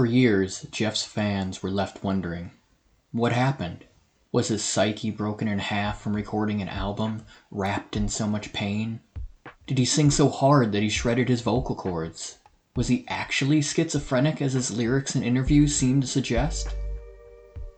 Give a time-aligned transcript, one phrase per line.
[0.00, 2.52] For years, Jeff's fans were left wondering
[3.12, 3.84] what happened?
[4.32, 9.00] Was his psyche broken in half from recording an album wrapped in so much pain?
[9.66, 12.38] Did he sing so hard that he shredded his vocal cords?
[12.74, 16.74] Was he actually schizophrenic as his lyrics and interviews seemed to suggest?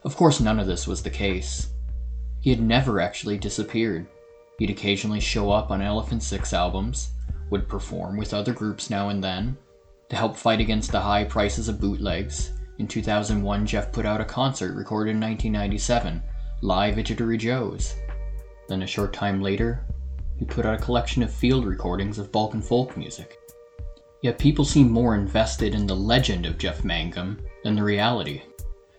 [0.05, 1.71] Of course, none of this was the case.
[2.39, 4.07] He had never actually disappeared.
[4.59, 7.11] He'd occasionally show up on Elephant Six albums,
[7.49, 9.57] would perform with other groups now and then,
[10.13, 12.51] to help fight against the high prices of bootlegs.
[12.77, 16.21] In 2001, Jeff put out a concert recorded in 1997,
[16.61, 17.95] live at Jittery Joe's.
[18.69, 19.87] Then a short time later,
[20.37, 23.39] he put out a collection of field recordings of Balkan folk music.
[24.21, 28.43] Yet people seem more invested in the legend of Jeff Mangum than the reality.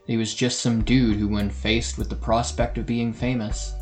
[0.08, 3.72] He was just some dude who, when faced with the prospect of being famous,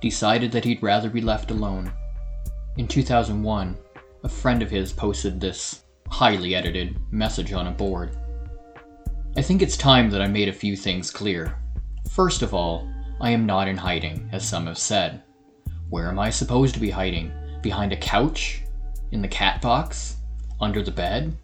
[0.00, 1.92] decided that he'd rather be left alone.
[2.78, 3.76] In 2001,
[4.24, 8.16] a friend of his posted this highly edited message on a board.
[9.36, 11.56] I think it's time that I made a few things clear.
[12.10, 12.86] First of all,
[13.20, 15.22] I am not in hiding, as some have said.
[15.88, 17.32] Where am I supposed to be hiding?
[17.62, 18.62] Behind a couch?
[19.12, 20.16] In the cat box?
[20.60, 21.36] Under the bed?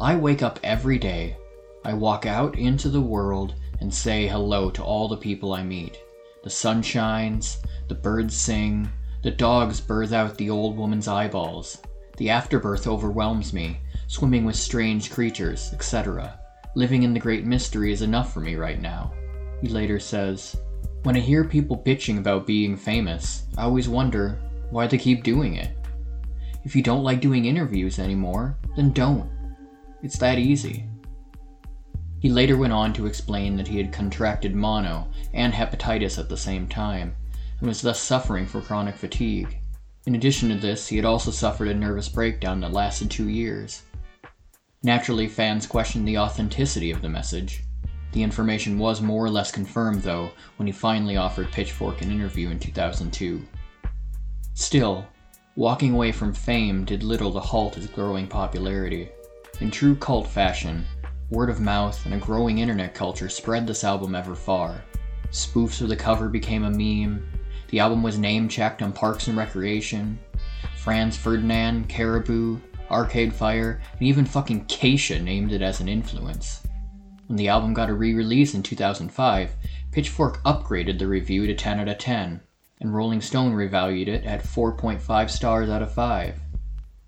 [0.00, 1.36] I wake up every day.
[1.84, 5.98] I walk out into the world and say hello to all the people I meet.
[6.44, 8.88] The sun shines, the birds sing,
[9.22, 11.82] the dogs birth out the old woman's eyeballs.
[12.16, 16.40] The afterbirth overwhelms me, swimming with strange creatures, etc.
[16.74, 19.12] Living in the great mystery is enough for me right now.
[19.60, 20.56] He later says,
[21.02, 25.56] When I hear people bitching about being famous, I always wonder why they keep doing
[25.56, 25.76] it.
[26.64, 29.30] If you don't like doing interviews anymore, then don't.
[30.02, 30.86] It's that easy.
[32.20, 36.36] He later went on to explain that he had contracted mono and hepatitis at the
[36.36, 37.14] same time,
[37.60, 39.58] and was thus suffering from chronic fatigue.
[40.06, 43.82] In addition to this, he had also suffered a nervous breakdown that lasted two years.
[44.82, 47.64] Naturally, fans questioned the authenticity of the message.
[48.12, 52.50] The information was more or less confirmed, though, when he finally offered Pitchfork an interview
[52.50, 53.44] in 2002.
[54.54, 55.06] Still,
[55.56, 59.08] walking away from fame did little to halt his growing popularity.
[59.60, 60.86] In true cult fashion,
[61.30, 64.82] word of mouth and a growing internet culture spread this album ever far.
[65.30, 67.28] Spoofs of the cover became a meme,
[67.68, 70.18] the album was name checked on Parks and Recreation.
[70.76, 72.58] Franz Ferdinand, Caribou,
[72.90, 76.62] Arcade Fire, and even fucking Kesha named it as an influence.
[77.26, 79.52] When the album got a re release in 2005,
[79.92, 82.40] Pitchfork upgraded the review to 10 out of 10,
[82.80, 86.40] and Rolling Stone revalued it at 4.5 stars out of 5.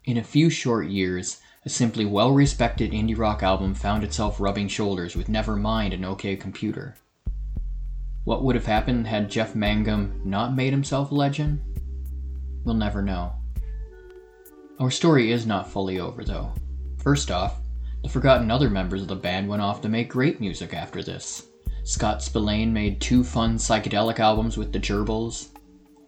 [0.05, 4.69] In a few short years, a simply well respected indie rock album found itself rubbing
[4.69, 6.97] shoulders with Nevermind and OK Computer.
[8.25, 11.61] What would have happened had Jeff Mangum not made himself a legend?
[12.65, 13.33] We'll never know.
[14.81, 16.55] Our story is not fully over, though.
[17.03, 17.61] First off,
[18.03, 21.49] the forgotten other members of the band went off to make great music after this.
[21.85, 25.51] Scott Spillane made two fun psychedelic albums with the Gerbils.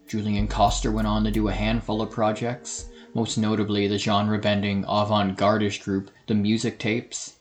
[0.09, 4.87] Julian Koster went on to do a handful of projects, most notably the genre bending
[4.89, 7.35] avant gardish group The Music Tapes.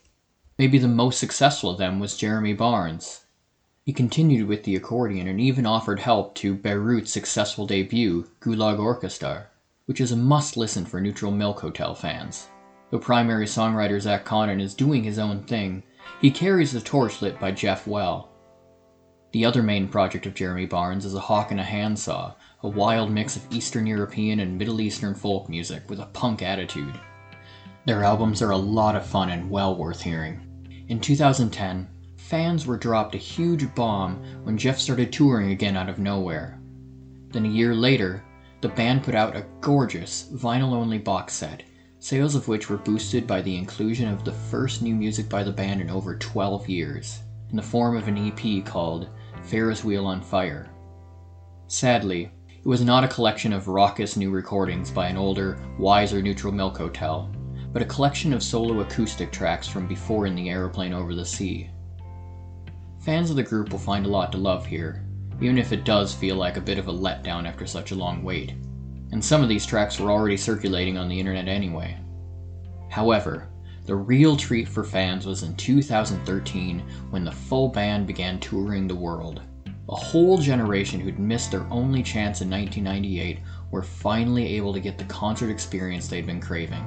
[0.60, 3.22] Maybe the most successful of them was Jeremy Barnes,
[3.84, 9.48] he continued with the accordion and even offered help to Beirut's successful debut, Gulag Orkestar,
[9.92, 12.48] which is a must listen for Neutral Milk Hotel fans.
[12.90, 15.84] Though primary songwriter Zach Condon is doing his own thing,
[16.22, 18.32] he carries the torch lit by Jeff well.
[19.34, 23.12] The other main project of Jeremy Barnes is A Hawk and a Handsaw, a wild
[23.12, 26.98] mix of Eastern European and Middle Eastern folk music with a punk attitude.
[27.86, 30.86] Their albums are a lot of fun and well worth hearing.
[30.88, 36.00] In 2010, fans were dropped a huge bomb when Jeff started touring again out of
[36.00, 36.62] nowhere.
[37.34, 38.24] Then a year later,
[38.62, 41.64] the band put out a gorgeous vinyl only box set,
[42.00, 45.52] sales of which were boosted by the inclusion of the first new music by the
[45.52, 49.10] band in over 12 years, in the form of an EP called
[49.44, 50.70] Ferris Wheel on Fire.
[51.68, 56.54] Sadly, it was not a collection of raucous new recordings by an older, wiser Neutral
[56.54, 57.34] Milk Hotel,
[57.74, 61.72] but a collection of solo acoustic tracks from before in the aeroplane over the sea.
[63.00, 65.04] Fans of the group will find a lot to love here,
[65.42, 68.24] even if it does feel like a bit of a letdown after such a long
[68.24, 68.54] wait.
[69.12, 71.98] And some of these tracks were already circulating on the internet anyway.
[72.90, 73.50] However,
[73.86, 76.80] the real treat for fans was in 2013
[77.10, 79.42] when the full band began touring the world.
[79.90, 83.40] A whole generation who'd missed their only chance in 1998
[83.72, 86.86] were finally able to get the concert experience they'd been craving.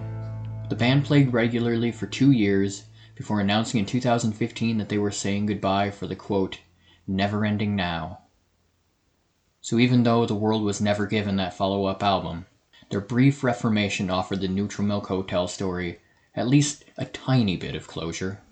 [0.71, 2.85] The band played regularly for two years
[3.17, 6.59] before announcing in 2015 that they were saying goodbye for the quote,
[7.07, 8.21] never ending now.
[9.65, 12.45] So even though The World was never given that follow up album,
[12.91, 16.01] their brief reformation offered the Neutral Milk Hotel story
[16.35, 18.43] at least a tiny bit of closure.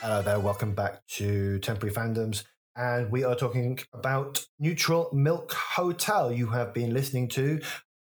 [0.00, 2.44] Hello there, welcome back to Temporary Fandoms.
[2.76, 6.30] And we are talking about Neutral Milk Hotel.
[6.30, 7.60] You have been listening to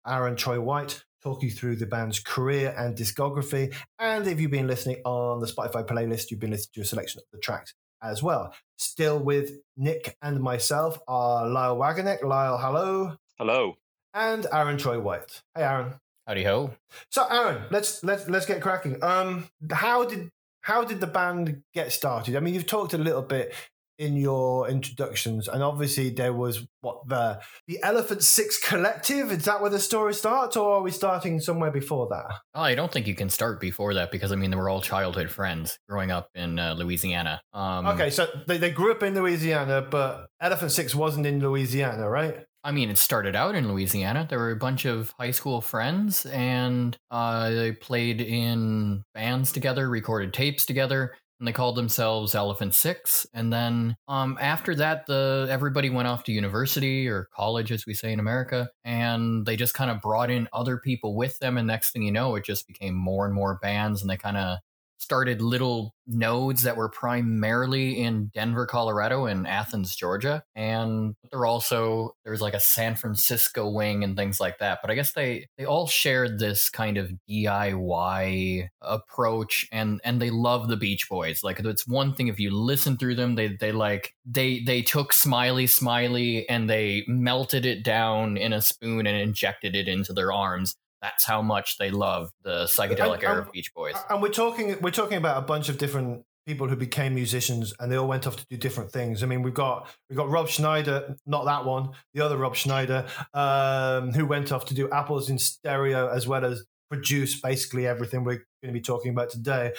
[0.07, 3.75] Aaron Troy White, talk you through the band's career and discography.
[3.99, 7.21] And if you've been listening on the Spotify playlist, you've been listening to a selection
[7.21, 8.55] of the tracks as well.
[8.79, 12.23] Still with Nick and myself are Lyle Wagonek.
[12.23, 13.17] Lyle, hello.
[13.39, 13.77] Hello.
[14.15, 15.43] And Aaron Troy White.
[15.55, 15.95] Hey, Aaron.
[16.27, 16.75] Howdy ho.
[17.11, 19.03] So, Aaron, let's let's let's get cracking.
[19.03, 20.31] Um, how did
[20.63, 22.37] how did the band get started?
[22.37, 23.55] I mean, you've talked a little bit
[24.01, 27.39] in your introductions, and obviously there was what the
[27.69, 29.31] the Elephant Six Collective.
[29.31, 32.25] Is that where the story starts, or are we starting somewhere before that?
[32.55, 34.81] Oh, I don't think you can start before that because I mean they were all
[34.81, 37.43] childhood friends growing up in uh, Louisiana.
[37.53, 42.09] Um, okay, so they, they grew up in Louisiana, but Elephant Six wasn't in Louisiana,
[42.09, 42.39] right?
[42.63, 44.27] I mean, it started out in Louisiana.
[44.29, 49.89] There were a bunch of high school friends, and uh, they played in bands together,
[49.89, 53.27] recorded tapes together and they called themselves Elephant Six.
[53.35, 57.95] And then um, after that, the everybody went off to university or college, as we
[57.95, 61.57] say in America, and they just kind of brought in other people with them.
[61.57, 64.37] And next thing you know, it just became more and more bands, and they kind
[64.37, 64.59] of
[65.01, 70.43] started little nodes that were primarily in Denver, Colorado and Athens, Georgia.
[70.55, 74.81] And they're also there's like a San Francisco wing and things like that.
[74.83, 80.31] But I guess they they all shared this kind of DIY approach and and they
[80.31, 81.43] love the Beach Boys.
[81.43, 85.13] Like it's one thing if you listen through them, they they like they they took
[85.13, 90.33] Smiley Smiley and they melted it down in a spoon and injected it into their
[90.33, 93.95] arms that's how much they love the psychedelic and, era of Beach Boys.
[94.09, 97.93] And we're talking we're talking about a bunch of different people who became musicians and
[97.93, 99.23] they all went off to do different things.
[99.23, 103.07] I mean, we've got we've got Rob Schneider, not that one, the other Rob Schneider,
[103.35, 108.25] um, who went off to do Apples in Stereo as well as produce basically everything
[108.25, 109.73] we're going to be talking about today.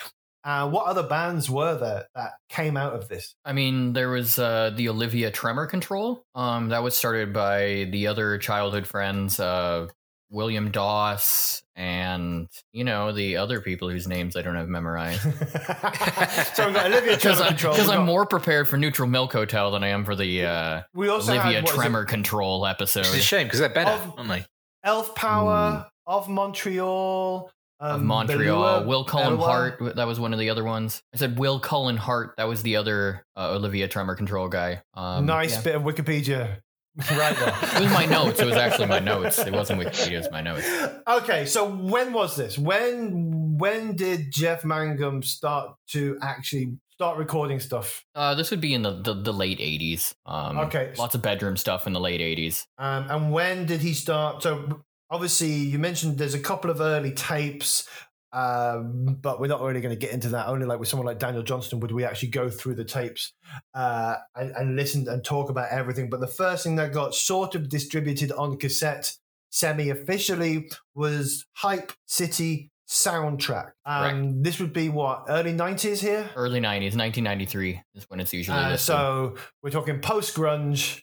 [0.43, 3.35] Uh, what other bands were there that came out of this?
[3.45, 6.23] I mean, there was uh, the Olivia Tremor Control.
[6.33, 9.87] Um, that was started by the other childhood friends, uh,
[10.31, 15.21] William Doss, and you know the other people whose names I don't have memorized.
[15.21, 19.83] so we've got Olivia Tremor Control because I'm more prepared for Neutral Milk Hotel than
[19.83, 23.01] I am for the uh, we also Olivia had, Tremor Control episode.
[23.01, 24.45] It's a shame because they're better, of, aren't they?
[24.83, 25.85] Elf Power mm.
[26.07, 27.51] of Montreal.
[27.83, 29.47] Um, of Montreal, Beulah, Will Cullen Beulah.
[29.47, 31.01] Hart, that was one of the other ones.
[31.15, 34.83] I said Will Cullen Hart, that was the other uh, Olivia Tremor Control guy.
[34.93, 35.61] Um, nice yeah.
[35.63, 36.59] bit of Wikipedia
[37.11, 37.55] right there.
[37.77, 38.39] it was my notes.
[38.39, 39.39] It was actually my notes.
[39.39, 40.11] It wasn't Wikipedia.
[40.11, 40.69] It was my notes.
[41.07, 42.57] Okay, so when was this?
[42.57, 48.03] When when did Jeff Mangum start to actually start recording stuff?
[48.13, 50.13] Uh, this would be in the the, the late '80s.
[50.25, 52.65] Um, okay, lots of bedroom stuff in the late '80s.
[52.77, 54.43] Um, and when did he start?
[54.43, 57.87] So obviously, you mentioned there's a couple of early tapes.
[58.33, 60.47] Um, but we're not really going to get into that.
[60.47, 63.33] Only like with someone like Daniel Johnston would we actually go through the tapes
[63.73, 66.09] uh, and, and listen and talk about everything.
[66.09, 69.17] But the first thing that got sort of distributed on cassette
[69.49, 73.71] semi officially was Hype City soundtrack.
[73.85, 76.29] Um, this would be what early nineties here.
[76.35, 78.57] Early nineties, nineteen ninety three is when it's usually.
[78.57, 81.01] Uh, so we're talking post grunge,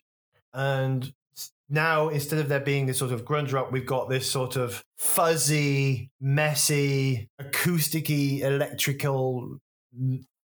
[0.53, 1.13] and
[1.69, 4.83] now instead of there being this sort of grunge rock, we've got this sort of
[4.97, 9.59] fuzzy, messy, acousticy, electrical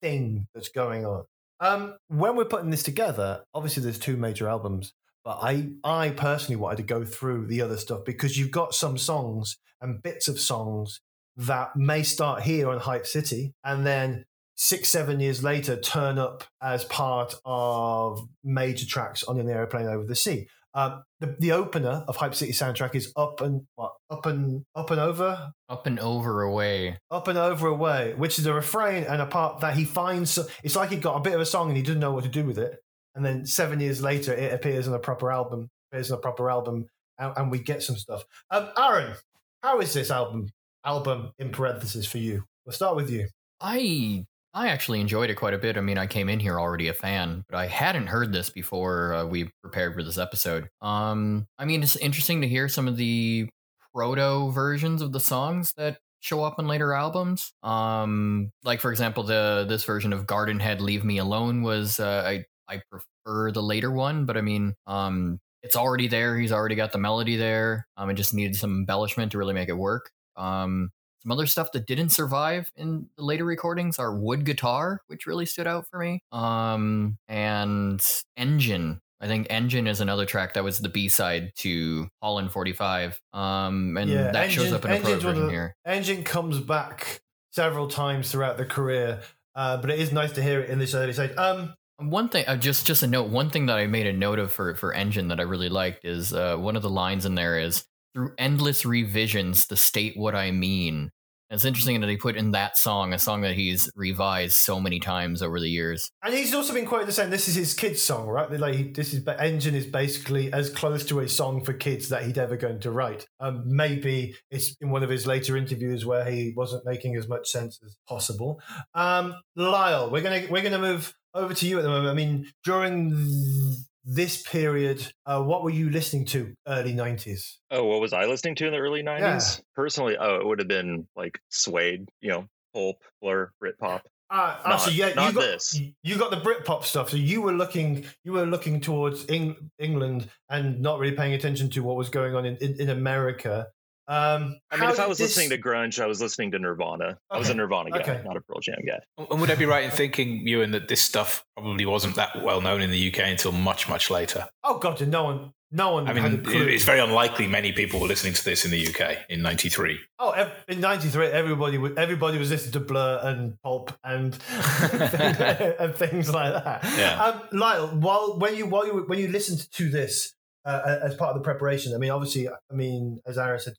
[0.03, 1.25] thing that's going on.
[1.61, 4.93] Um, when we're putting this together, obviously there's two major albums,
[5.25, 8.99] but I, I personally wanted to go through the other stuff because you've got some
[8.99, 11.01] songs and bits of songs
[11.37, 14.25] that may start here on Hype City and then
[14.57, 20.05] six, seven years later turn up as part of major tracks on an airplane over
[20.05, 20.47] the sea.
[20.75, 24.91] Uh, the, the opener of Hype City soundtrack is up and what up and up
[24.91, 29.23] and over, up and over away, up and over away, which is a refrain and
[29.23, 30.37] a part that he finds.
[30.65, 32.31] It's like he got a bit of a song and he didn't know what to
[32.31, 32.81] do with it,
[33.15, 36.51] and then seven years later it appears on a proper album, appears on a proper
[36.51, 36.87] album,
[37.19, 38.25] and, and we get some stuff.
[38.51, 39.15] Um, Aaron,
[39.63, 40.51] how is this album?
[40.85, 42.45] Album in parentheses for you.
[42.67, 43.29] We'll start with you.
[43.61, 45.77] I I actually enjoyed it quite a bit.
[45.77, 49.13] I mean, I came in here already a fan, but I hadn't heard this before
[49.13, 50.69] uh, we prepared for this episode.
[50.81, 53.49] Um, I mean, it's interesting to hear some of the
[53.93, 57.53] proto versions of the songs that show up in later albums.
[57.65, 62.23] Um, like for example, the this version of Garden Head "Leave Me Alone" was uh,
[62.25, 66.39] I I prefer the later one, but I mean, um, it's already there.
[66.39, 67.89] He's already got the melody there.
[67.97, 70.11] Um, it just needed some embellishment to really make it work.
[70.37, 70.91] Um,
[71.25, 75.47] some other stuff that didn't survive in the later recordings are wood guitar, which really
[75.47, 76.21] stood out for me.
[76.33, 78.05] Um, and
[78.37, 79.01] engine.
[79.21, 83.19] I think Engine is another track that was the B side to Holland 45.
[83.33, 85.75] Um, and yeah, that engine, shows up in a pro version here.
[85.87, 89.23] Engine comes back several times throughout the career.
[89.55, 91.35] uh, but it is nice to hear it in this early stage.
[91.39, 93.31] Um, one thing, uh, just just a note.
[93.31, 96.05] One thing that I made a note of for for Engine that I really liked
[96.05, 100.35] is uh, one of the lines in there is through endless revisions to state what
[100.35, 101.11] I mean.
[101.51, 104.99] It's interesting that he put in that song, a song that he's revised so many
[104.99, 106.11] times over the years.
[106.23, 108.51] And he's also been quoted as saying this is his kids' song, right?
[108.51, 112.39] Like this is Engine is basically as close to a song for kids that he'd
[112.39, 113.27] ever going to write.
[113.41, 117.49] Um, maybe it's in one of his later interviews where he wasn't making as much
[117.49, 118.61] sense as possible.
[118.95, 122.09] Um, Lyle, we're gonna we're gonna move over to you at the moment.
[122.09, 127.57] I mean, during this period, uh, what were you listening to early 90s?
[127.71, 129.21] Oh, what was I listening to in the early 90s?
[129.21, 129.65] Yeah.
[129.75, 134.01] Personally, oh, it would have been like Suede, you know, Pulp, Blur, Britpop.
[134.31, 135.81] Uh, not, actually, yeah, you got, this.
[136.03, 140.29] You got the Britpop stuff, so you were looking, you were looking towards Eng- England
[140.49, 143.69] and not really paying attention to what was going on in, in, in America.
[144.07, 145.37] Um, I mean, if I was this...
[145.37, 147.05] listening to grunge, I was listening to Nirvana.
[147.05, 147.17] Okay.
[147.31, 148.23] I was a Nirvana guy, okay.
[148.25, 149.01] not a Pearl Jam guy.
[149.31, 152.61] And would I be right in thinking, Ewan, that this stuff probably wasn't that well
[152.61, 154.47] known in the UK until much, much later?
[154.63, 156.07] Oh God, no one, no one.
[156.07, 159.43] I mean, it's very unlikely many people were listening to this in the UK in
[159.43, 159.99] '93.
[160.21, 166.53] Oh, in '93, everybody, everybody was listening to Blur and Pulp and and things like
[166.53, 166.85] that.
[166.97, 167.25] Yeah.
[167.25, 170.35] Um, Lyle, while when you while you when you listened to this,
[170.65, 171.95] uh, as part of the preparation.
[171.95, 173.75] I mean, obviously, I mean, as Aaron said,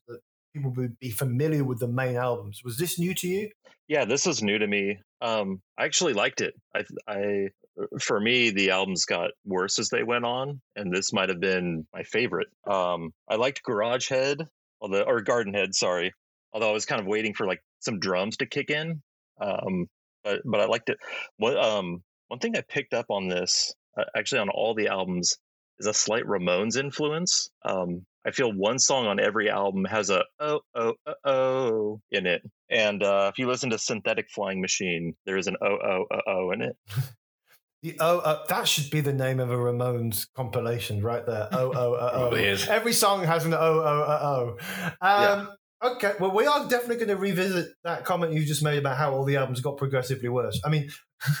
[0.54, 2.62] people would be familiar with the main albums.
[2.64, 3.50] Was this new to you?
[3.88, 4.98] Yeah, this was new to me.
[5.20, 6.54] Um, I actually liked it.
[6.74, 7.48] I, I,
[8.00, 11.86] for me, the albums got worse as they went on, and this might have been
[11.92, 12.48] my favorite.
[12.68, 14.38] Um, I liked Garage Head,
[14.80, 16.12] although, or Garden Head, sorry.
[16.52, 19.02] Although I was kind of waiting for like some drums to kick in,
[19.40, 19.86] um,
[20.24, 20.96] but but I liked it.
[21.36, 25.36] What um, one thing I picked up on this, uh, actually on all the albums,
[25.78, 27.50] is a slight Ramones influence.
[27.64, 32.26] Um, I feel one song on every album has a oh oh oh oh in
[32.26, 36.04] it, and uh, if you listen to Synthetic Flying Machine, there is an oh oh
[36.10, 36.76] oh oh in it.
[37.82, 41.46] The oh, uh, that should be the name of a Ramones compilation right there.
[41.52, 42.56] Oh, oh, oh, oh.
[42.70, 44.86] Every song has an oh, oh, oh, oh.
[45.06, 45.46] Um, yeah.
[45.86, 49.14] Okay, well, we are definitely going to revisit that comment you just made about how
[49.14, 50.60] all the albums got progressively worse.
[50.64, 50.90] I mean,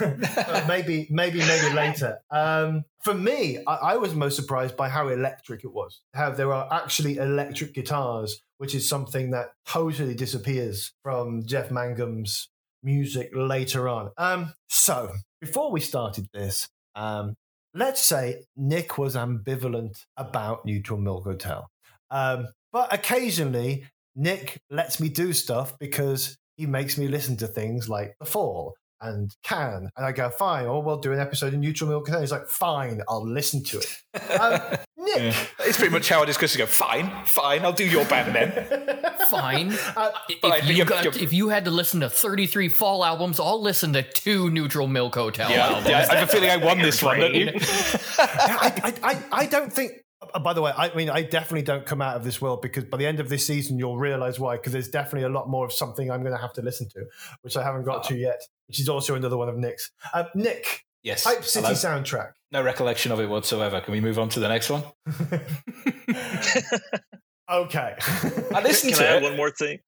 [0.68, 2.20] maybe, maybe, maybe later.
[2.30, 6.00] Um, for me, I, I, was most surprised by how electric it was.
[6.14, 12.48] How there are actually electric guitars, which is something that totally disappears from Jeff Mangum's
[12.84, 14.12] music later on.
[14.16, 17.34] Um, so, before we started this, um,
[17.74, 21.68] let's say Nick was ambivalent about Neutral Milk Hotel.
[22.12, 23.84] Um, but occasionally,
[24.16, 28.74] Nick lets me do stuff because he makes me listen to things like The Fall
[29.00, 29.90] and can.
[29.96, 32.08] And I go, fine, or we'll do an episode of Neutral Milk.
[32.08, 34.40] And he's like, fine, I'll listen to it.
[34.40, 34.60] Um,
[34.98, 35.16] Nick.
[35.18, 35.46] Yeah.
[35.60, 36.58] It's pretty much how I discuss it.
[36.58, 39.04] Go, fine, fine, I'll do your band then.
[39.30, 39.76] fine.
[39.96, 43.92] Uh, if, you got, if, you had to listen to 33 fall albums, I'll listen
[43.92, 45.88] to two Neutral Milk Hotel yeah, albums.
[45.88, 47.52] Yeah, I have a feeling I won this one, don't you?
[48.18, 49.92] I, I, I, I don't think
[50.42, 52.96] by the way, I mean, I definitely don't come out of this world because by
[52.96, 54.56] the end of this season, you'll realize why.
[54.56, 57.04] Because there's definitely a lot more of something I'm going to have to listen to,
[57.42, 59.90] which I haven't got uh to yet, which is also another one of Nick's.
[60.14, 61.76] Uh, Nick, yes, Hype City Hello?
[61.76, 62.32] soundtrack.
[62.50, 63.80] No recollection of it whatsoever.
[63.80, 64.84] Can we move on to the next one?
[67.50, 67.94] okay.
[68.54, 69.16] I listened Can to I it.
[69.16, 69.80] add one more thing?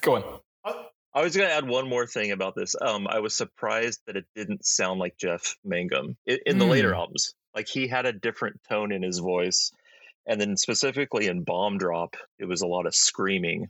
[0.00, 0.24] Go on.
[0.64, 0.72] Uh,
[1.14, 2.74] I was going to add one more thing about this.
[2.80, 6.70] Um, I was surprised that it didn't sound like Jeff Mangum in, in the mm.
[6.70, 7.34] later albums.
[7.54, 9.72] Like he had a different tone in his voice.
[10.26, 13.68] And then specifically in Bomb Drop, it was a lot of screaming.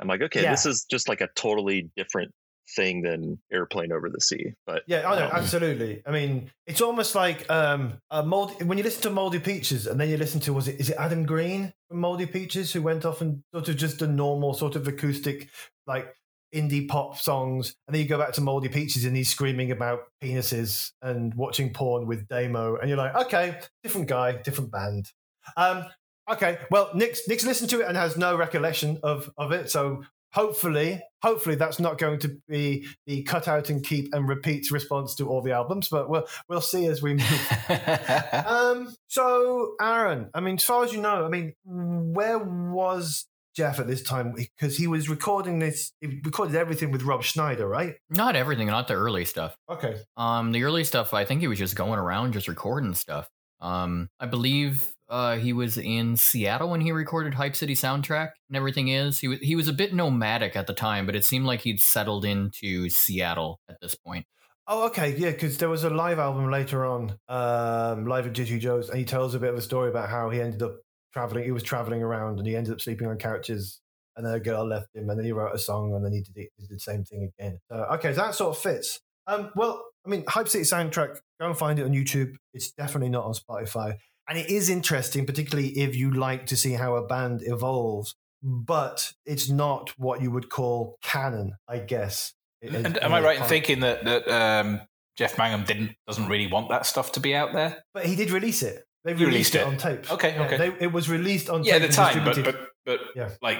[0.00, 0.50] I'm like, okay, yeah.
[0.50, 2.32] this is just like a totally different
[2.76, 6.80] thing than airplane over the sea but yeah i know um, absolutely i mean it's
[6.80, 10.40] almost like um a moldy when you listen to moldy peaches and then you listen
[10.40, 13.68] to was it is it adam green from moldy peaches who went off and sort
[13.68, 15.50] of just a normal sort of acoustic
[15.86, 16.14] like
[16.54, 20.00] indie pop songs, and then you go back to Moldy Peaches and he's screaming about
[20.22, 25.10] penises and watching porn with Damo, and you're like, okay, different guy, different band.
[25.56, 25.84] Um,
[26.30, 30.04] okay, well, Nick's Nick's listened to it and has no recollection of of it, so
[30.34, 35.14] hopefully, hopefully that's not going to be the cut out and keep and repeat response
[35.14, 37.52] to all the albums, but we'll we'll see as we move.
[38.46, 43.78] um, so Aaron, I mean, as far as you know, I mean, where was Jeff
[43.78, 45.92] at this time because he was recording this.
[46.00, 47.94] He recorded everything with Rob Schneider, right?
[48.10, 49.56] Not everything, not the early stuff.
[49.70, 49.96] Okay.
[50.16, 53.28] Um, the early stuff, I think he was just going around just recording stuff.
[53.60, 58.56] Um, I believe uh, he was in Seattle when he recorded Hype City soundtrack and
[58.56, 59.20] everything is.
[59.20, 61.80] He was he was a bit nomadic at the time, but it seemed like he'd
[61.80, 64.26] settled into Seattle at this point.
[64.66, 68.58] Oh, okay, yeah, because there was a live album later on, um, live at Jittery
[68.58, 70.76] Joe's, and he tells a bit of a story about how he ended up
[71.14, 71.44] traveling.
[71.44, 73.80] He was traveling around, and he ended up sleeping on couches.
[74.16, 76.20] And then a girl left him, and then he wrote a song, and then he
[76.20, 77.58] did, he did the same thing again.
[77.68, 79.00] Uh, okay, so that sort of fits.
[79.26, 81.16] Um, well, I mean, Hype City soundtrack.
[81.40, 82.34] Go and find it on YouTube.
[82.52, 83.96] It's definitely not on Spotify,
[84.28, 88.14] and it is interesting, particularly if you like to see how a band evolves.
[88.40, 92.34] But it's not what you would call canon, I guess.
[92.60, 94.80] It- And am I right in thinking that that um,
[95.16, 97.82] Jeff Mangum didn't doesn't really want that stuff to be out there?
[97.94, 98.84] But he did release it.
[99.04, 99.58] They He released, released it.
[99.58, 99.66] it.
[99.66, 100.10] on tape.
[100.12, 100.56] Okay, Yeah, okay.
[100.56, 101.82] they- it was released on Yeah, tape.
[101.82, 103.30] at the time, but but but Yeah.
[103.42, 103.58] like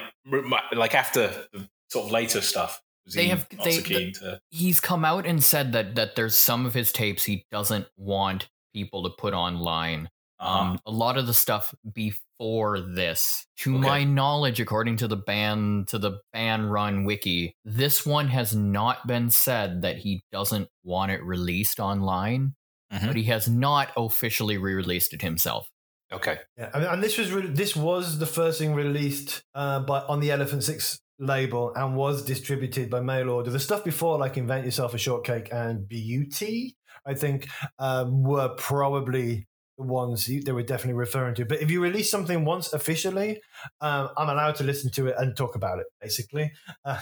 [0.72, 2.80] like after the sort of later stuff.
[3.04, 4.40] Was They he have- not they- so keen to.
[4.50, 8.48] He's come out and said that that there's some of his tapes he doesn't want
[8.72, 10.08] people to put online.
[10.40, 13.86] Um, Um, a lot of the stuff before this, to Okay.
[13.86, 19.06] my knowledge, according to the ban to the ban run wiki, this one has not
[19.06, 22.54] been said that he doesn't want it released online,
[22.92, 23.06] Mhm.
[23.08, 25.68] but he has not officially re-released it himself.
[26.12, 26.38] okay.
[26.56, 30.00] Yeah, I mean, and this was re- this was the first thing released uh, by
[30.00, 33.50] on the Elephant Six label and was distributed by mail order.
[33.50, 36.76] The stuff before, like Invent Yourself a Shortcake and Beauty,
[37.06, 37.48] I think,
[37.78, 39.46] um, were probably
[39.78, 41.44] the ones they were definitely referring to.
[41.44, 43.40] But if you release something once officially,
[43.80, 45.86] um, I'm allowed to listen to it and talk about it.
[46.00, 46.52] Basically,
[46.84, 47.00] uh,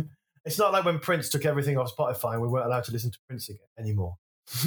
[0.46, 3.10] it's not like when Prince took everything off Spotify and we weren't allowed to listen
[3.10, 4.16] to Prince again anymore.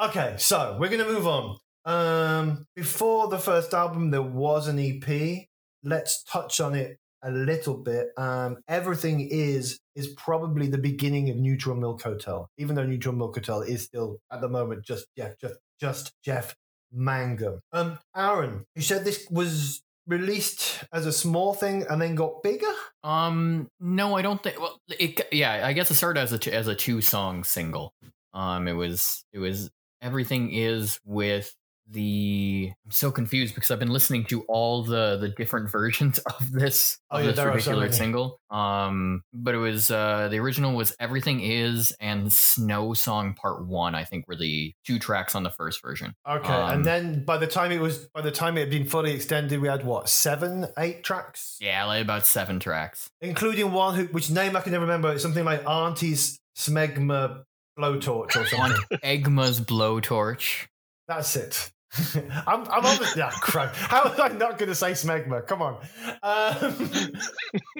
[0.00, 1.58] okay, so we're gonna move on.
[1.84, 5.46] Um, before the first album, there was an EP.
[5.82, 8.08] Let's touch on it a little bit.
[8.16, 13.34] Um, Everything is is probably the beginning of Neutral Milk Hotel, even though Neutral Milk
[13.34, 16.54] Hotel is still at the moment just Jeff, just just Jeff
[16.92, 17.60] Mangum.
[17.72, 22.72] Um, Aaron, you said this was released as a small thing and then got bigger.
[23.04, 24.58] Um, no, I don't think.
[24.60, 27.94] Well, it yeah, I guess it started as a as a two song single.
[28.34, 29.70] Um, it was it was
[30.02, 31.54] everything is with
[31.90, 32.70] the.
[32.84, 36.98] I'm so confused because I've been listening to all the the different versions of this
[37.10, 38.40] Oh, of yeah, this so particular single.
[38.50, 43.94] Um, but it was uh the original was everything is and Snow Song Part One.
[43.94, 46.14] I think were the two tracks on the first version.
[46.28, 48.84] Okay, Um, and then by the time it was by the time it had been
[48.86, 51.56] fully extended, we had what seven, eight tracks.
[51.58, 53.08] Yeah, like about seven tracks.
[53.22, 55.12] including one who, which name I can never remember.
[55.12, 57.44] It's something like Auntie's Smegma
[57.78, 58.98] Blowtorch or something.
[59.04, 60.66] Egma's Blowtorch.
[61.06, 61.70] That's it.
[62.46, 63.74] I'm, I'm on the, yeah, crap.
[63.74, 65.46] How am I not going to say Smegma?
[65.46, 65.78] Come on.
[66.22, 67.12] Um,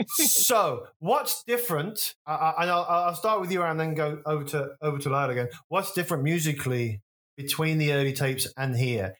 [0.09, 2.15] so, what's different?
[2.27, 5.11] I, I, and I'll, I'll start with you and then go over to over to
[5.11, 5.49] Lyle again.
[5.69, 7.03] What's different musically
[7.37, 9.15] between the early tapes and here?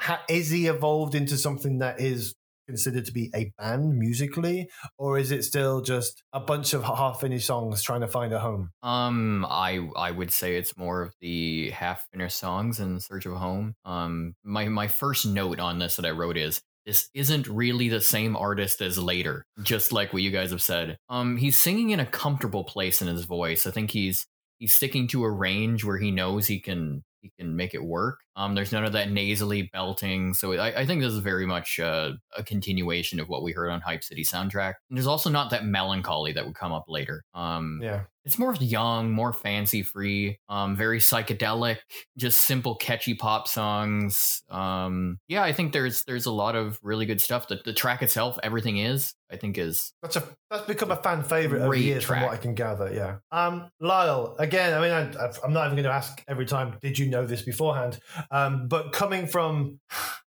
[0.00, 2.34] Ha, is he evolved into something that is
[2.66, 7.20] considered to be a band musically, or is it still just a bunch of half
[7.20, 8.70] finished songs trying to find a home?
[8.82, 13.32] Um, I I would say it's more of the half finished songs in search of
[13.32, 13.74] a home.
[13.84, 18.00] Um, my my first note on this that I wrote is this isn't really the
[18.00, 20.98] same artist as later, just like what you guys have said.
[21.08, 23.66] Um, he's singing in a comfortable place in his voice.
[23.66, 24.26] I think he's
[24.58, 28.18] he's sticking to a range where he knows he can he can make it work.
[28.36, 31.80] Um, there's none of that nasally belting, so I, I think this is very much
[31.80, 34.74] uh, a continuation of what we heard on Hype City soundtrack.
[34.90, 37.24] And there's also not that melancholy that would come up later.
[37.32, 38.02] Um, Yeah.
[38.24, 41.78] it's more young, more fancy free, um, very psychedelic,
[42.18, 44.42] just simple, catchy pop songs.
[44.50, 47.46] Um, yeah, I think there's there's a lot of really good stuff.
[47.48, 51.22] The, the track itself, everything is, I think, is That's a that's become a fan
[51.22, 52.32] favorite over years, from what.
[52.32, 52.92] I can gather.
[52.92, 53.16] Yeah.
[53.30, 54.34] Um, Lyle.
[54.40, 56.76] Again, I mean, I, I'm not even going to ask every time.
[56.80, 57.98] Did you know this beforehand?
[58.30, 59.80] Um, but coming from,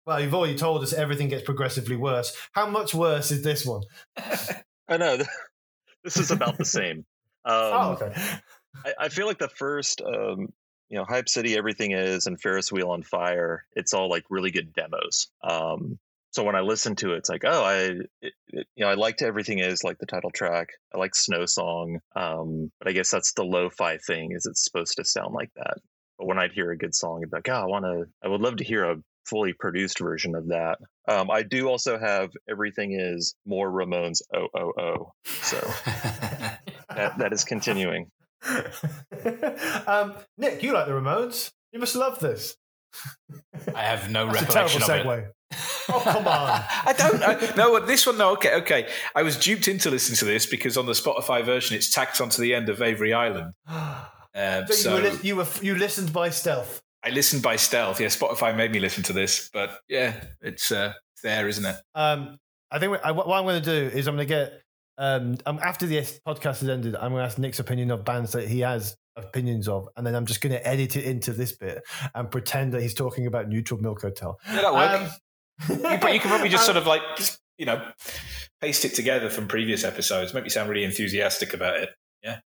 [0.05, 2.35] well, you've already told us everything gets progressively worse.
[2.53, 3.83] How much worse is this one?
[4.87, 5.17] I know
[6.03, 7.05] this is about the same.
[7.45, 8.21] Um, oh, okay.
[8.85, 10.49] I, I feel like the first, um,
[10.89, 13.63] you know, Hype City, everything is, and Ferris Wheel on Fire.
[13.77, 15.29] It's all like really good demos.
[15.41, 15.97] Um,
[16.31, 17.75] so when I listen to it, it's like, oh, I,
[18.21, 20.67] it, it, you know, I liked everything is like the title track.
[20.93, 24.33] I like Snow Song, um, but I guess that's the lo-fi thing.
[24.33, 25.77] Is it's supposed to sound like that?
[26.19, 28.05] But when I'd hear a good song, I'd be like, oh, I want to.
[28.21, 30.79] I would love to hear a fully produced version of that.
[31.07, 34.21] Um, I do also have everything is more Ramones.
[34.35, 35.11] Oh, oh, oh.
[35.41, 38.11] So that, that is continuing.
[39.87, 41.51] um, Nick, you like the Ramones?
[41.71, 42.55] You must love this.
[43.73, 45.05] I have no That's a terrible recollection of it.
[45.05, 45.27] segue.
[45.91, 46.63] Oh, come on.
[46.85, 47.23] I don't.
[47.23, 48.17] I, no, this one.
[48.17, 48.89] No, okay, okay.
[49.15, 52.41] I was duped into listening to this because on the Spotify version, it's tacked onto
[52.41, 53.53] the end of Avery Island.
[54.35, 56.81] Um, So, so you, were, li- you were you listened by stealth.
[57.03, 57.99] I listened by stealth.
[58.01, 61.75] Yeah, Spotify made me listen to this, but yeah, it's uh, it's there, isn't it?
[61.95, 62.37] Um,
[62.71, 64.61] I think what, I, what I'm going to do is I'm going to get
[64.97, 68.33] um, um after the podcast has ended, I'm going to ask Nick's opinion of bands
[68.33, 71.53] that he has opinions of, and then I'm just going to edit it into this
[71.53, 71.81] bit
[72.13, 74.37] and pretend that he's talking about Neutral Milk Hotel.
[74.47, 75.01] Yeah, that work.
[75.01, 75.09] Um,
[75.69, 77.81] you, but you can probably just um, sort of like just you know
[78.61, 80.33] paste it together from previous episodes.
[80.33, 81.89] Make me sound really enthusiastic about it.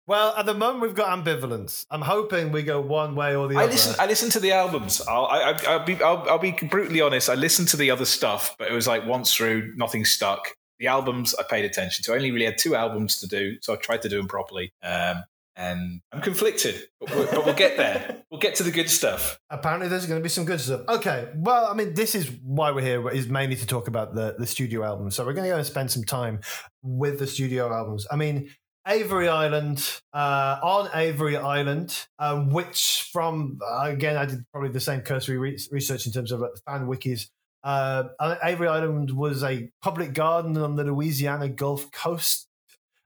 [0.08, 1.86] Well, at the moment we've got ambivalence.
[1.90, 3.72] I'm hoping we go one way or the I other.
[3.72, 3.96] listen.
[4.00, 5.02] I listen to the albums.
[5.08, 6.02] I'll, I, I- I'll be.
[6.02, 7.30] I'll, I'll be brutally honest.
[7.30, 10.50] I listened to the other stuff, but it was like once through, nothing stuck.
[10.80, 12.12] The albums I paid attention to.
[12.14, 14.74] I only really had two albums to do, so I tried to do them properly.
[14.84, 15.24] Um,
[15.56, 18.20] and I'm conflicted, but we'll, but we'll get there.
[18.34, 19.38] We'll get to the good stuff.
[19.52, 20.82] Apparently, there's going to be some good stuff.
[20.90, 23.08] Okay, well, I mean, this is why we're here.
[23.12, 25.16] Is mainly to talk about the the studio albums.
[25.16, 26.42] So we're going to go and spend some time
[26.82, 28.08] with the studio albums.
[28.10, 28.50] I mean,
[28.88, 34.80] Avery Island, uh, on Avery Island, um, which from uh, again, I did probably the
[34.80, 37.30] same cursory re- research in terms of like, the fan wikis.
[37.64, 38.10] Uh,
[38.44, 42.50] Avery Island was a public garden on the Louisiana Gulf Coast,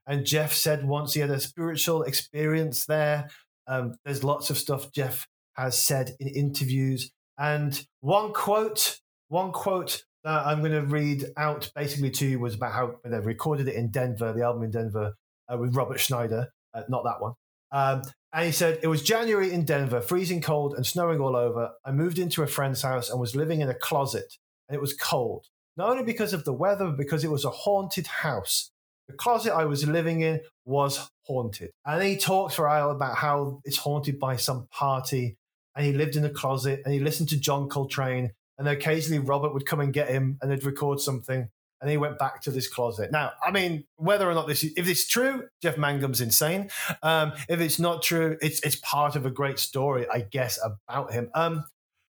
[0.04, 3.28] and Jeff said once he had a spiritual experience there.
[3.68, 10.02] Um, there's lots of stuff Jeff has said in interviews, and one quote, one quote
[10.24, 13.76] that I'm going to read out basically to you was about how they recorded it
[13.76, 15.14] in Denver, the album in Denver
[15.52, 17.34] uh, with Robert Schneider, uh, not that one.
[17.70, 21.70] Um, and he said, It was January in Denver, freezing cold and snowing all over.
[21.84, 24.34] I moved into a friend's house and was living in a closet,
[24.68, 25.46] and it was cold.
[25.76, 28.70] Not only because of the weather, but because it was a haunted house.
[29.06, 31.70] The closet I was living in was haunted.
[31.86, 35.36] And he talks for a while about how it's haunted by some party,
[35.74, 39.54] and he lived in a closet, and he listened to John Coltrane, and occasionally Robert
[39.54, 41.48] would come and get him, and they'd record something
[41.80, 43.10] and he went back to this closet.
[43.12, 46.70] Now, I mean, whether or not this, is, if it's true, Jeff Mangum's insane.
[47.02, 51.12] Um, if it's not true, it's it's part of a great story, I guess, about
[51.12, 51.30] him.
[51.34, 51.64] Um,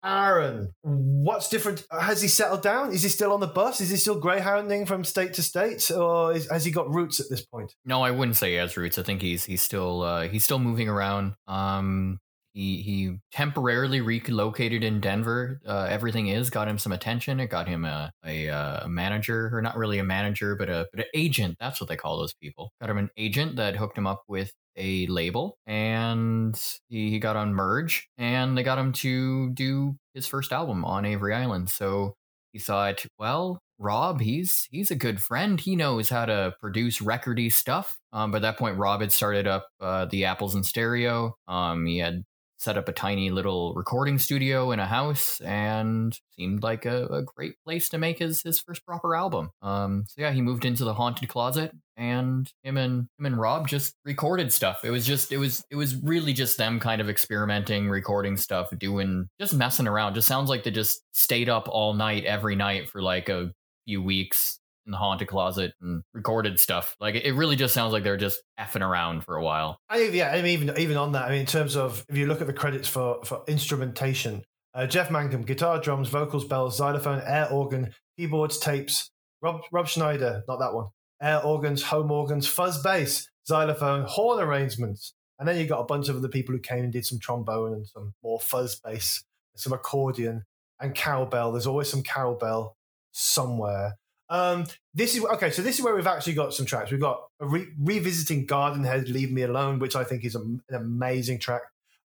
[0.04, 1.84] Aaron, what's different?
[1.90, 2.92] Has he settled down?
[2.92, 3.80] Is he still on the bus?
[3.80, 7.28] Is he still greyhounding from state to state, or is, has he got roots at
[7.28, 7.74] this point?
[7.84, 8.96] No, I wouldn't say he has roots.
[8.96, 11.34] I think he's he's still uh, he's still moving around.
[11.48, 12.20] Um,
[12.58, 15.60] he he temporarily relocated in Denver.
[15.64, 17.38] Uh, everything is got him some attention.
[17.38, 20.86] It got him a a, uh, a manager, or not really a manager, but a
[20.92, 21.56] but an agent.
[21.60, 22.72] That's what they call those people.
[22.80, 27.36] Got him an agent that hooked him up with a label, and he, he got
[27.36, 31.70] on Merge, and they got him to do his first album on Avery Island.
[31.70, 32.14] So
[32.52, 35.60] he thought, well, Rob, he's he's a good friend.
[35.60, 37.96] He knows how to produce recordy stuff.
[38.12, 41.34] Um, by that point, Rob had started up uh, the Apples in Stereo.
[41.46, 42.24] Um, he had
[42.58, 47.22] set up a tiny little recording studio in a house and seemed like a, a
[47.22, 49.50] great place to make his his first proper album.
[49.62, 53.68] Um, so yeah, he moved into the haunted closet and him and him and Rob
[53.68, 54.80] just recorded stuff.
[54.84, 58.68] It was just it was it was really just them kind of experimenting, recording stuff,
[58.76, 60.14] doing just messing around.
[60.14, 63.52] Just sounds like they just stayed up all night every night for like a
[63.86, 66.96] few weeks in the haunted closet and recorded stuff.
[66.98, 69.78] Like it really just sounds like they're just effing around for a while.
[69.88, 72.26] I, yeah, I mean, even even on that, I mean, in terms of if you
[72.26, 74.42] look at the credits for for instrumentation,
[74.74, 79.10] uh, Jeff Mangum, guitar, drums, vocals, bells, xylophone, air organ, keyboards, tapes.
[79.40, 80.86] Rob Rob Schneider, not that one.
[81.22, 86.08] Air organs, home organs, fuzz bass, xylophone, horn arrangements, and then you got a bunch
[86.08, 89.22] of other people who came and did some trombone and some more fuzz bass,
[89.56, 90.44] some accordion
[90.80, 91.52] and cowbell.
[91.52, 92.76] There's always some cowbell
[93.12, 93.94] somewhere.
[94.30, 95.50] Um, this is okay.
[95.50, 96.90] So this is where we've actually got some tracks.
[96.90, 100.62] We've got re- revisiting Garden Head, "Leave Me Alone," which I think is a, an
[100.70, 101.62] amazing track.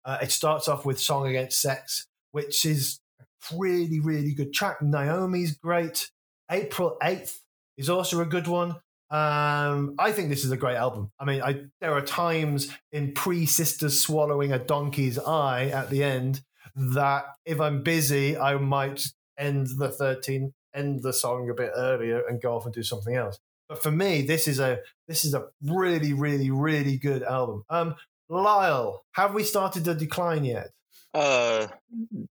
[0.05, 3.25] Uh, it starts off with "Song Against Sex," which is a
[3.57, 4.81] really, really good track.
[4.81, 6.11] Naomi's great.
[6.49, 7.41] April eighth
[7.77, 8.75] is also a good one.
[9.09, 11.11] Um, I think this is a great album.
[11.19, 16.41] I mean, I, there are times in Pree-Sisters swallowing a donkey's eye at the end
[16.75, 19.05] that if I'm busy, I might
[19.37, 23.15] end the 13 end the song a bit earlier and go off and do something
[23.15, 23.39] else.
[23.69, 27.63] But for me, this is a this is a really, really, really good album.
[27.69, 27.95] Um,
[28.29, 30.69] Lyle, have we started the decline yet?
[31.13, 31.67] Uh,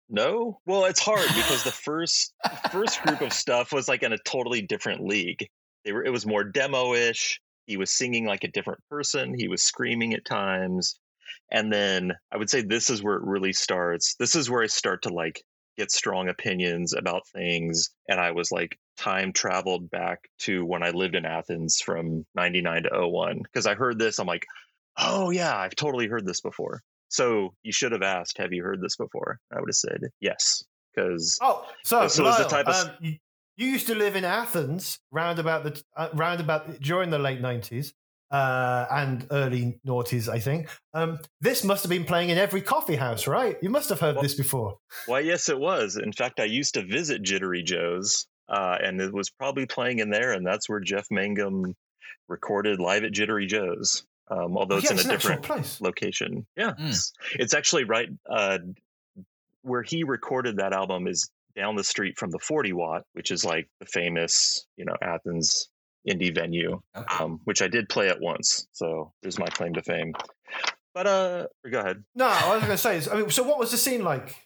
[0.08, 0.60] no.
[0.66, 2.34] Well, it's hard because the first
[2.70, 5.48] first group of stuff was like in a totally different league.
[5.84, 6.04] They were.
[6.04, 7.40] It was more demo-ish.
[7.66, 9.34] He was singing like a different person.
[9.36, 10.98] He was screaming at times,
[11.50, 14.14] and then I would say this is where it really starts.
[14.18, 15.42] This is where I start to like
[15.76, 20.90] get strong opinions about things, and I was like time traveled back to when I
[20.90, 24.46] lived in Athens from 99 to 01 because I heard this I'm like
[24.96, 26.80] oh yeah I've totally heard this before.
[27.08, 29.38] So you should have asked have you heard this before?
[29.52, 30.62] I would have said yes
[30.94, 33.18] because Oh, so, So it's the type of- um, you,
[33.56, 37.94] used to live in Athens round about the uh, round about during the late nineties
[38.30, 40.68] uh, and early noughties, I think.
[40.92, 43.56] Um, this must have been playing in every coffee house, right?
[43.62, 44.78] You must have heard Well- this before.
[45.06, 45.96] Why, yes, it was.
[45.96, 50.10] In fact, I used to visit Jittery Joe's, uh, and it was probably playing in
[50.10, 51.74] there, and that's where Jeff Mangum
[52.28, 54.04] recorded live at Jittery Joe's.
[54.30, 55.80] Um, although Oh, it's yeah, in a different place.
[55.82, 56.46] location.
[56.56, 56.86] Yeah, Hmm.
[56.86, 58.58] it's, it's actually right uh,
[59.62, 63.44] where he recorded that album is down the street from the 40 Watt, which is
[63.44, 65.68] like the famous, you know, Athens
[66.08, 67.24] indie venue, Okay.
[67.24, 68.66] um, which I did play at once.
[68.72, 70.12] So there's my claim to fame.
[70.94, 72.04] But uh, go ahead.
[72.14, 72.96] No, I was going to say.
[72.98, 74.36] is- I mean, so what was the scene like?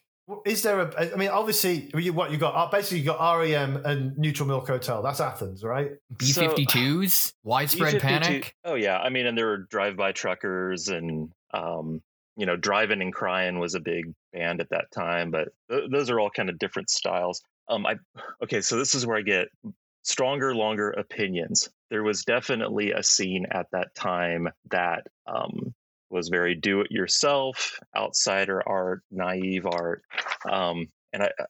[0.44, 1.12] Is there a?
[1.12, 2.54] I mean, obviously, you, what you got?
[2.54, 5.02] uh, Basically, you got REM and Neutral Milk Hotel.
[5.02, 5.92] That's Athens, right?
[6.18, 8.54] B So- 52s, widespread B-52 panic.
[8.64, 12.02] Oh yeah, I mean, and there were drive-by truckers, and um,
[12.36, 15.30] you know, driving and crying was a big band at that time.
[15.30, 17.40] But th- those are all kind of different styles.
[17.70, 17.96] Um, I
[18.42, 19.48] okay, so this is where I get
[20.08, 21.68] stronger, longer opinions.
[21.90, 25.74] There was definitely a scene at that time that um,
[26.10, 30.02] was very do-it-yourself, outsider art, naive art,
[30.50, 31.44] um, and I, I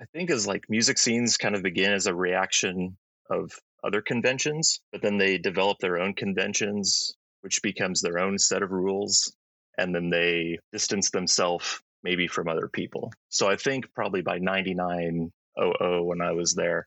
[0.00, 2.98] I think as like music scenes kind of begin as a reaction
[3.30, 3.50] of
[3.82, 8.72] other conventions, but then they develop their own conventions, which becomes their own set of
[8.72, 9.34] rules,
[9.78, 13.10] and then they distance themselves maybe from other people.
[13.30, 16.86] So I think probably by 9900 when I was there,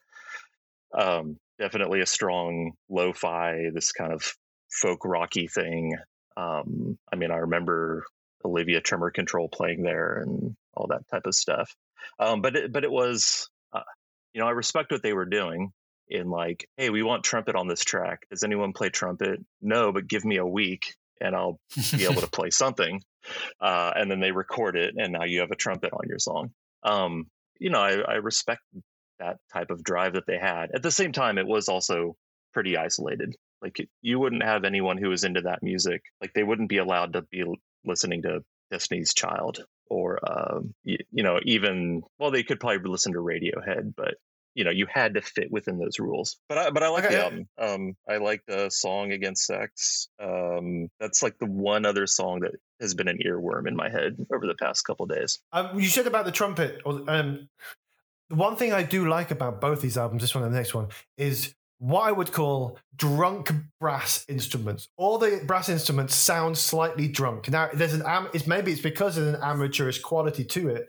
[0.98, 4.34] um, definitely a strong lo-fi, this kind of
[4.72, 5.96] folk rocky thing.
[6.38, 8.06] Um, I mean, I remember
[8.46, 11.76] Olivia Tremor Control playing there and all that type of stuff.
[12.20, 13.82] Um, but it, but it was, uh,
[14.34, 15.72] you know, I respect what they were doing
[16.08, 18.22] in like, hey, we want trumpet on this track.
[18.32, 19.40] Does anyone play trumpet?
[19.62, 21.60] No, but give me a week and I'll
[21.92, 23.02] be able to play something.
[23.60, 26.52] Uh, and then they record it, and now you have a trumpet on your song.
[26.84, 27.28] Um,
[27.60, 28.62] you know, I, I respect
[29.20, 30.72] that type of drive that they had.
[30.74, 32.16] At the same time, it was also
[32.54, 33.36] pretty isolated.
[33.62, 36.02] Like you wouldn't have anyone who was into that music.
[36.22, 37.44] Like they wouldn't be allowed to be
[37.86, 43.14] listening to Destiny's Child or um, you, you know even well they could probably listen
[43.14, 44.16] to Radiohead, but
[44.56, 46.38] you know you had to fit within those rules.
[46.48, 47.16] But I but I like Okay.
[47.16, 47.50] the album.
[47.58, 50.08] Um, I like the song Against Sex.
[50.22, 54.18] Um, that's like the one other song that has been an earworm in my head
[54.34, 55.40] over the past couple days.
[55.52, 56.82] Um, you said about the trumpet.
[56.86, 57.89] Or, um, the
[58.30, 60.88] one thing I do like about both these albums, this one and the next one,
[61.18, 64.90] is what I would call drunk brass instruments.
[64.98, 67.50] All the brass instruments sound slightly drunk.
[67.50, 70.88] Now, there's an am- it's maybe it's because there's an amateurish quality to it,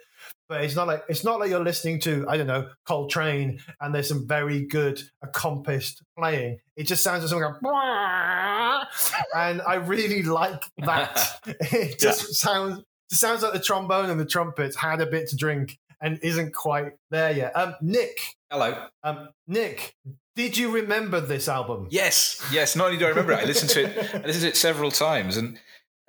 [0.49, 3.95] but it's not like it's not like you're listening to I don't know Coltrane and
[3.95, 6.59] there's some very good accomplished playing.
[6.77, 8.87] It just sounds like something like,
[9.37, 11.41] and I really like that.
[11.47, 15.37] it just sounds it sounds like the trombone and the trumpets had a bit to
[15.37, 17.57] drink and isn't quite there yet.
[17.57, 18.19] Um, Nick,
[18.51, 18.87] Hello.
[19.03, 19.95] um, Nick,
[20.37, 21.89] did you remember this album?
[21.91, 22.77] Yes, yes.
[22.77, 24.15] Not only do I remember it, I listened to it.
[24.15, 25.59] I listened to it several times, and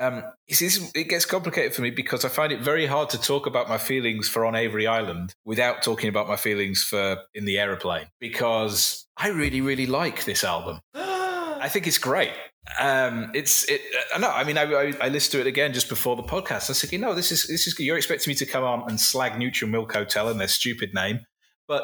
[0.01, 3.11] um, you see, this, it gets complicated for me because I find it very hard
[3.11, 7.17] to talk about my feelings for On Avery Island without talking about my feelings for
[7.35, 10.79] In the Aeroplane because I really, really like this album.
[10.95, 12.31] I think it's great.
[12.79, 13.81] Um, it's it.
[14.13, 14.29] I know.
[14.29, 16.69] I mean, I, I, I listened to it again just before the podcast.
[16.69, 17.79] I said, you know, this is this is.
[17.79, 21.21] You're expecting me to come on and slag Neutral Milk Hotel and their stupid name,
[21.67, 21.83] but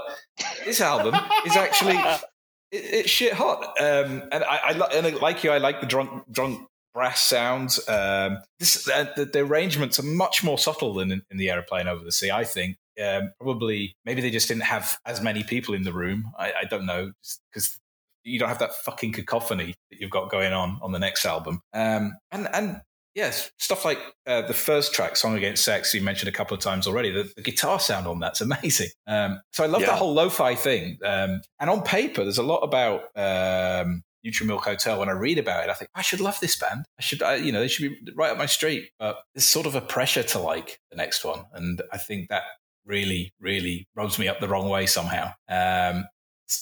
[0.65, 1.95] this album is actually
[2.71, 3.63] it, it's shit hot.
[3.79, 7.79] Um, and I, I and like you, I like the drunk drunk brass sounds.
[7.89, 11.87] Um, this uh, the, the arrangements are much more subtle than in, in the aeroplane
[11.87, 12.31] over the sea.
[12.31, 12.77] I think.
[12.99, 16.31] Um, probably, maybe they just didn't have as many people in the room.
[16.35, 17.11] I, I don't know
[17.51, 17.79] because
[18.27, 21.61] you don't have that fucking cacophony that you've got going on on the next album.
[21.73, 22.81] Um, and and
[23.15, 26.61] yes, stuff like uh, the first track, "Song Against Sex," you mentioned a couple of
[26.61, 27.09] times already.
[27.11, 28.89] The, the guitar sound on that's amazing.
[29.07, 29.87] Um, so I love Yeah.
[29.87, 30.97] that whole lo-fi thing.
[31.03, 34.03] Um, and on paper, there's a lot about um,
[34.39, 34.99] Hotel.
[34.99, 36.85] When I read about it, I think I should love this band.
[36.99, 38.89] I should, I, you know, they should be right up my street.
[38.99, 42.43] But there's sort of a pressure to like the next one, and I think that
[42.85, 45.31] really, really rubs me up the wrong way somehow.
[45.49, 46.05] Um,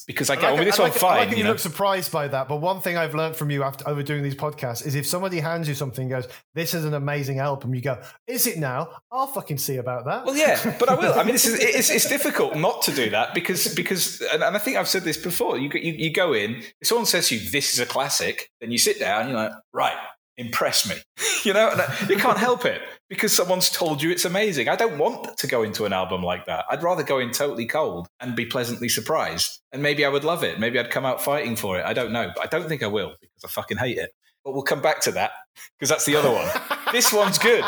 [0.08, 1.13] because I get on with this I one like, it- fine.
[1.13, 1.50] I like you you know?
[1.52, 4.36] look surprised by that, but one thing I've learned from you after over doing these
[4.36, 7.82] podcasts is if somebody hands you something, and goes, "This is an amazing album," you
[7.82, 10.26] go, "Is it now?" I'll fucking see about that.
[10.26, 11.13] Well, yeah, but I will.
[11.13, 14.58] I mean, this is it's, it's difficult not to do that because because and, I
[14.58, 15.58] think I've said this before.
[15.58, 18.50] You, go- you you go in, if someone says to you, "This is a classic,"
[18.62, 19.28] then you sit down.
[19.30, 19.95] You're like, right,
[20.38, 20.95] impress me.
[21.43, 24.67] you know, and you can't help it because someone's told you it's amazing.
[24.69, 26.65] I don't want to go into an album like that.
[26.69, 29.62] I'd rather go in totally cold and be pleasantly surprised.
[29.71, 30.60] And maybe I would love it.
[30.60, 31.86] Maybe I'd come out fighting for it.
[31.86, 34.12] I don't know, but I don't think I will because I fucking hate it.
[34.43, 35.32] But we'll come back to that
[35.78, 36.48] because that's the other one.
[36.91, 37.65] this one's good.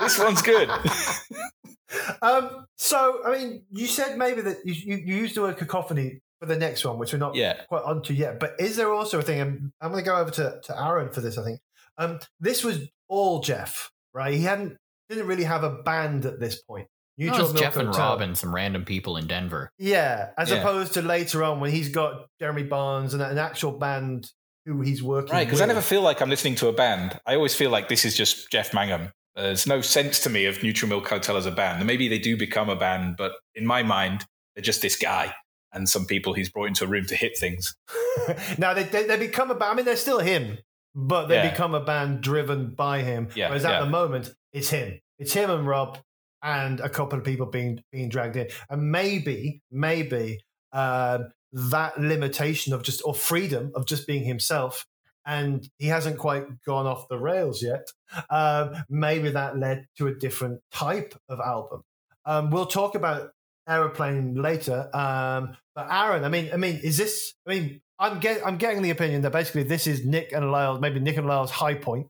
[0.00, 0.68] This one's good.
[2.22, 6.20] um, so, I mean, you said maybe that you, you, you used the word cacophony
[6.40, 7.62] for the next one, which we're not Yeah.
[7.68, 8.40] quite onto yet.
[8.40, 9.40] But is there also a thing?
[9.40, 11.38] And I'm going to go over to, to Aaron for this.
[11.38, 11.60] I think
[11.98, 14.34] um, this was all Jeff, right?
[14.34, 14.76] He hadn't
[15.08, 16.88] didn't really have a band at this point.
[17.18, 18.08] No, Neutral it's Milk Jeff and Hotel.
[18.10, 19.70] Rob and some random people in Denver.
[19.78, 20.56] Yeah, as Yeah.
[20.56, 24.30] opposed to later on when he's got Jeremy Barnes and an actual band
[24.66, 27.20] who he's working Right, because I never feel like I'm listening to a band.
[27.24, 29.12] I always feel like this is just Jeff Mangum.
[29.36, 31.86] There's no sense to me of Neutral Milk Hotel as a band.
[31.86, 35.34] Maybe they do become a band, but in my mind, they're just this guy.
[35.72, 37.76] and some people he's brought into a room to hit things.
[38.58, 39.72] now they, they they become a band.
[39.72, 40.58] I mean, they're still him,
[40.96, 41.50] but they Yeah.
[41.50, 43.28] become a band driven by him.
[43.36, 43.80] Yeah, Whereas at yeah.
[43.80, 44.98] the moment, it's him.
[45.18, 45.98] It's him and Rob
[46.42, 50.40] and a couple of people being being dragged in, and maybe maybe
[50.72, 54.86] um, that limitation of just or freedom of just being himself.
[55.28, 57.88] And he hasn't quite gone off the rails yet.
[58.30, 61.82] Um, maybe that led to a different type of album.
[62.24, 63.30] Um, we'll talk about
[63.68, 64.88] aeroplane later.
[64.94, 67.34] Um, but Aaron, I mean, I mean, is this?
[67.46, 70.78] I mean, I'm get, I'm getting the opinion that basically this is Nick and Lyle,
[70.78, 72.08] maybe Nick and Lyle's high point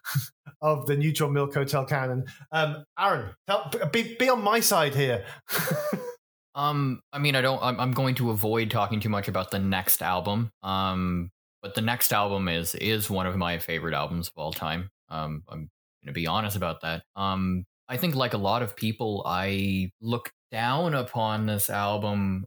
[0.62, 2.24] of the Neutral Milk Hotel canon.
[2.52, 5.24] Um, Aaron, tell, be be on my side here.
[6.54, 7.62] Um, I mean, I don't.
[7.62, 10.50] I'm, I'm going to avoid talking too much about the next album.
[10.62, 11.30] Um,
[11.62, 14.90] but the next album is is one of my favorite albums of all time.
[15.08, 17.02] Um, I'm going to be honest about that.
[17.16, 22.46] Um, I think like a lot of people, I look down upon this album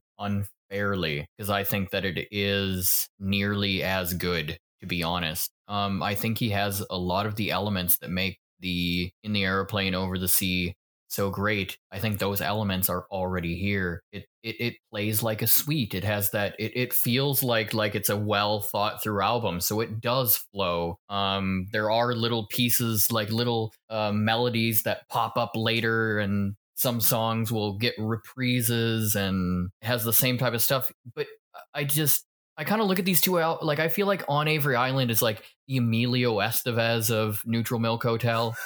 [0.74, 4.58] unfairly because I think that it is nearly as good.
[4.82, 8.40] To be honest, um, I think he has a lot of the elements that make
[8.60, 10.74] the in the airplane over the sea
[11.08, 11.78] so great.
[11.90, 14.02] I think those elements are already here.
[14.12, 15.94] It it, it plays like a suite.
[15.94, 16.56] It has that.
[16.60, 19.62] It, it feels like like it's a well thought through album.
[19.62, 20.98] So it does flow.
[21.08, 27.00] Um, there are little pieces like little uh, melodies that pop up later, and some
[27.02, 30.92] songs will get reprises, and has the same type of stuff.
[31.16, 31.28] But
[31.74, 32.26] I just
[32.58, 35.12] I kind of look at these two out like I feel like On Avery Island
[35.12, 38.56] is like the Emilio Estevez of Neutral Milk Hotel.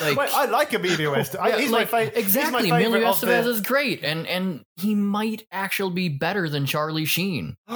[0.00, 1.48] Like, Wait, I like Emilio Estevez.
[1.48, 2.62] Yeah, he's like, my fa- exactly.
[2.62, 6.08] He's my Emilio favorite of Estevez the- is great, and and he might actually be
[6.08, 7.56] better than Charlie Sheen.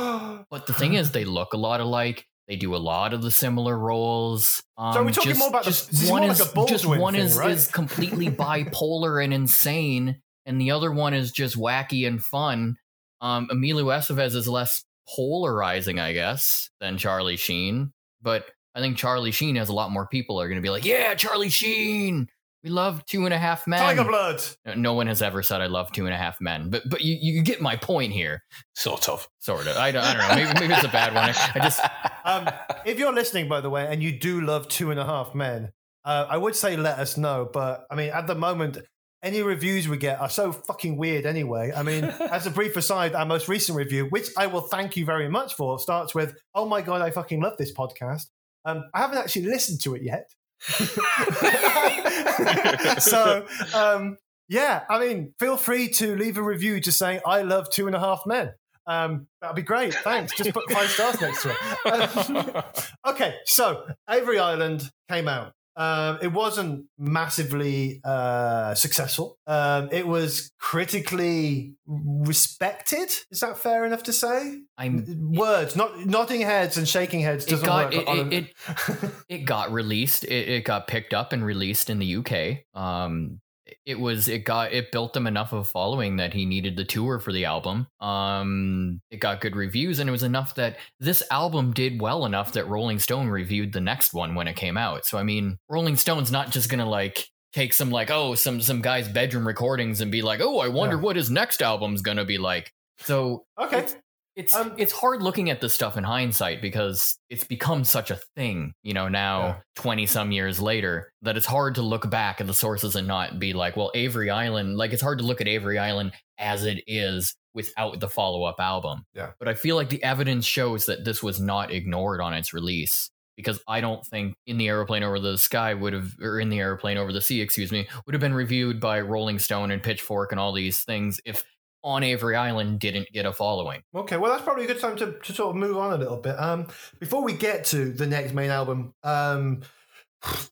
[0.51, 2.27] But the thing is, they look a lot alike.
[2.49, 4.63] They do a lot of the similar roles.
[4.77, 6.45] Um, So are we talking just, more about the- just this one like is a
[6.47, 7.51] Baldwin just one thing, is right?
[7.51, 12.77] is completely bipolar and insane, and the other one is just wacky and fun.
[13.21, 19.31] Um, Emilio Estevez is less polarizing, I guess, than Charlie Sheen, but I think Charlie
[19.31, 22.29] Sheen has a lot more people are going to be like, yeah, Charlie Sheen.
[22.65, 23.81] We love Two and a Half Men.
[23.81, 24.41] Tiger Blood.
[24.65, 27.01] No- No one has ever said I love Two and a Half Men, but but
[27.03, 28.43] you, you get my point here,
[28.75, 29.29] Sort of.
[29.41, 29.77] sort of.
[29.77, 30.35] I don't, I don't know.
[30.45, 31.25] Maybe maybe it's a bad one.
[31.25, 31.81] I, I just
[32.25, 32.49] Um,
[32.87, 35.71] if you're listening, by the way, and you do love Two and a Half Men,
[36.05, 37.49] uh, I would say let us know.
[37.53, 38.79] But I mean, at the moment,
[39.25, 41.73] any reviews we get are so fucking weird anyway.
[41.75, 45.05] I mean, as a brief aside, our most recent review, which I will thank you
[45.05, 48.27] very much for, starts with, "Oh my god, I fucking love this podcast."
[48.65, 50.31] Um, I haven't actually listened to it yet.
[53.01, 54.17] so um,
[54.49, 57.97] yeah, I mean, feel free to leave a review just saying I love Two and
[57.97, 58.53] a Half Men.
[58.87, 59.95] Um, that'd be great.
[59.95, 60.37] Thanks.
[60.37, 62.27] Just put five stars next to it.
[62.27, 62.63] Um,
[63.13, 65.53] okay, so Avery Island came out.
[65.77, 69.39] Um, it wasn't massively uh, successful.
[69.47, 73.11] Um, it was critically respected.
[73.31, 74.61] Is that fair enough to say?
[74.77, 78.09] I'm Words, not nodding heads and shaking heads it doesn't got work.
[78.09, 78.33] it, it,
[78.69, 80.25] a- it it got released.
[80.25, 82.59] It, it got picked up and released in the UK.
[82.81, 83.41] Um,
[83.87, 86.85] it was it got it built him enough of a following that he needed the
[86.85, 87.87] tour for the album.
[88.01, 92.53] Um, it got good reviews, and it was enough that this album did well enough
[92.53, 95.07] that Rolling Stone reviewed the next one when it came out.
[95.07, 98.81] So I mean, Rolling Stone's not just gonna like take some like oh some some
[98.81, 101.03] guy's bedroom recordings and be like oh I wonder Yeah.
[101.03, 102.73] what his next album's gonna be like.
[102.99, 103.87] So okay.
[104.35, 108.11] It's it's, Um, it's hard looking at this stuff in hindsight because it's become such
[108.11, 109.57] a thing, you know, now Yeah.
[109.77, 113.39] 20 some years later that it's hard to look back at the sources and not
[113.39, 116.83] be like, well, Avery Island, like it's hard to look at Avery Island as it
[116.87, 119.05] is without the follow up album.
[119.15, 119.33] Yeah.
[119.39, 123.11] But I feel like the evidence shows that this was not ignored on its release
[123.37, 126.59] because I don't think In the Aeroplane Over the Sky would have, or In the
[126.61, 130.33] Aeroplane Over the Sea, excuse me, would have been reviewed by Rolling Stone and Pitchfork
[130.33, 131.45] and all these things if
[131.85, 133.83] On Avery Island didn't get a following.
[133.95, 136.17] Okay, well, that's probably a good time to, to sort of move on a little
[136.17, 136.39] bit.
[136.39, 136.69] Um,
[137.01, 139.63] before we get to the next main album, um,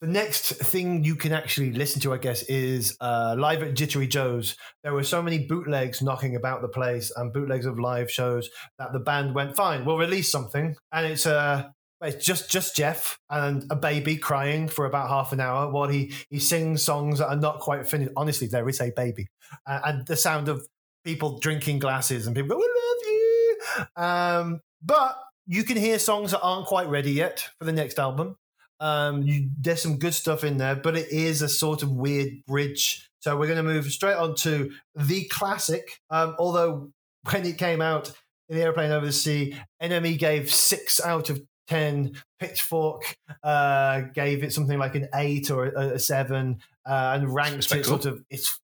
[0.00, 4.08] the next thing you can actually listen to, I guess, is uh, live at Jittery
[4.08, 4.56] Joe's.
[4.82, 8.92] There were so many bootlegs knocking about the place and bootlegs of live shows that
[8.92, 11.68] the band went, "Fine, we'll release something," and it's uh,
[12.02, 16.12] it's just just Jeff and a baby crying for about half an hour while he
[16.30, 18.12] he sings songs that are not quite finished.
[18.16, 19.28] Honestly, there is a baby,
[19.66, 20.66] uh, and the sound of
[21.04, 26.30] people drinking glasses and people go, "We love you." Um, but you can hear songs
[26.30, 28.36] that aren't quite ready yet for the next album.
[28.78, 32.44] Um, you, there's some good stuff in there, but it is a sort of weird
[32.46, 33.10] bridge.
[33.20, 36.00] So we're going to move straight on to the classic.
[36.08, 36.90] Um, although
[37.30, 38.12] when it came out
[38.48, 42.12] in the airplane over the sea, NME gave six out of ten.
[42.38, 47.70] Pitchfork uh, gave it something like an eight or a, a seven, uh, and ranked
[47.72, 48.58] it sort of it's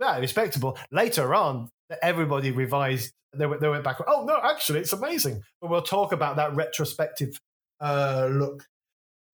[0.00, 0.78] yeah respectable.
[0.90, 3.12] Later on, that everybody revised.
[3.34, 3.98] They went, they went back.
[4.06, 5.42] Oh no, actually, it's amazing.
[5.60, 7.40] But we'll talk about that retrospective
[7.80, 8.64] uh, look.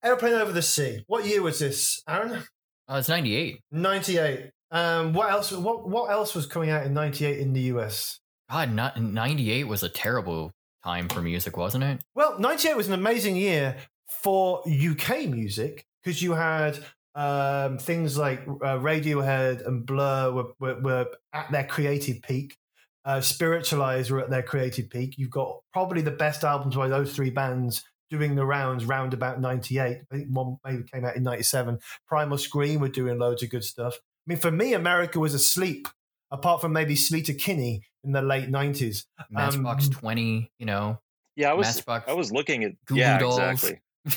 [0.03, 1.03] Airplane over the sea.
[1.07, 2.45] What year was this, Aaron?
[2.87, 3.61] Uh, it's 98.
[3.73, 4.51] 98.
[4.71, 5.53] Um, what else?
[5.53, 8.21] What what else was coming out in '98 in the US?
[8.51, 10.53] God, not, 98 was a terrible
[10.83, 12.01] time for music, wasn't it?
[12.15, 13.77] Well, '98 was an amazing year
[14.23, 16.79] for UK music because you had
[17.15, 22.57] um, things like uh, Radiohead and Blur were, were, were at their creative peak.
[23.05, 25.15] Uh, Spiritualized were at their creative peak.
[25.19, 29.41] You've got probably the best albums by those three bands doing the rounds round about
[29.41, 29.81] 98.
[29.83, 31.79] I think one maybe came out in 97.
[32.07, 33.95] Primal Scream were doing loads of good stuff.
[33.97, 35.87] I mean, for me, America was asleep,
[36.31, 39.05] apart from maybe Sleater-Kinney in the late 90s.
[39.31, 40.99] Matchbox Um, 20, you know.
[41.37, 43.39] Yeah, I was Matchbox I was looking at Goo yeah, Dolls.
[43.39, 43.81] exactly.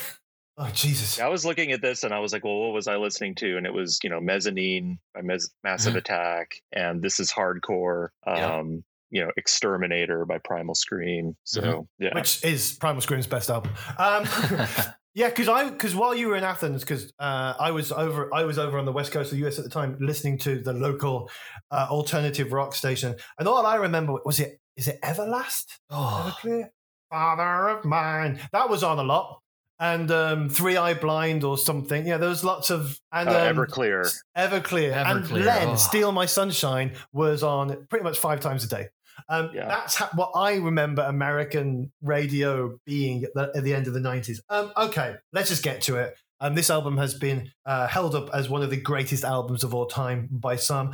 [0.59, 1.19] Oh, Jesus.
[1.19, 3.57] I was looking at this and I was like, well, what was I listening to?
[3.57, 5.97] And it was, you know, Mezzanine by Mez- Massive Mhm.
[5.97, 8.55] Attack and This is Hardcore, Yeah.
[8.57, 11.35] um, you know, Exterminator by Primal Scream.
[11.43, 11.87] So, Mhm.
[11.99, 12.13] yeah.
[12.15, 13.71] Which is Primal Scream's best album.
[13.97, 14.23] Um,
[15.13, 18.43] Yeah, because I because while you were in Athens, because uh, I was over I
[18.43, 20.73] was over on the west coast of the US at the time, listening to the
[20.73, 21.31] local
[21.71, 26.69] uh, alternative rock station, and all I remember was it is it Everlast, Oh, Everclear,
[27.09, 28.39] Father of Mine.
[28.51, 29.39] That was on a lot,
[29.79, 32.05] and um, Third Eye Blind or something.
[32.07, 34.11] Yeah, there was lots of and Uh, um, Everclear.
[34.37, 35.75] Everclear, and Everclear, Len, oh.
[35.75, 38.87] Steal My Sunshine was on pretty much five times a day.
[39.29, 39.67] Um, Yeah.
[39.67, 43.99] That's ha- what I remember American radio being at the, at the end of the
[43.99, 44.39] 90s.
[44.49, 46.15] Um, okay, let's just get to it.
[46.39, 49.73] Um, this album has been uh, held up as one of the greatest albums of
[49.73, 50.93] all time by some.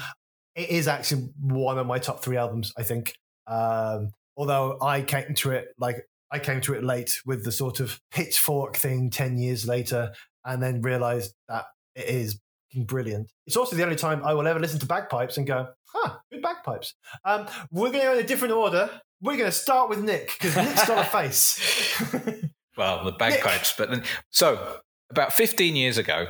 [0.55, 3.13] It is actually one of my top three albums, I think.
[3.45, 7.79] Um, although I came to it like I came to it late with the sort
[7.79, 10.11] of pitchfork thing 10 years later
[10.43, 11.65] and then realized that
[11.95, 12.39] it is
[12.75, 13.31] brilliant.
[13.45, 16.41] It's also the only time I will ever listen to bagpipes and go, huh, good
[16.41, 16.95] bagpipes.
[17.23, 18.89] Um, we're going to go in a different order.
[19.21, 22.01] We're going to start with Nick because Nick's got a face.
[22.77, 23.73] Well, the bagpipes.
[23.77, 24.77] But then, so
[25.09, 26.27] about 15 years ago,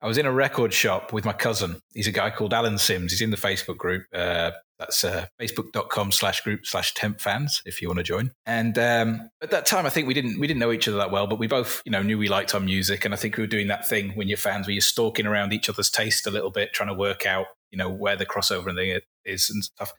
[0.00, 1.80] I was in a record shop with my cousin.
[1.94, 3.12] He's a guy called Alan Sims.
[3.12, 4.04] He's in the Facebook group.
[4.12, 4.52] Uh,
[4.82, 8.32] that's uh, facebook.com slash group slash temp fans if you want to join.
[8.46, 11.10] And um, at that time, I think we didn't we didn't know each other that
[11.10, 13.42] well, but we both you know knew we liked our music, and I think we
[13.42, 16.30] were doing that thing when you're fans where you're stalking around each other's taste a
[16.30, 19.92] little bit, trying to work out you know where the crossover thing is and stuff.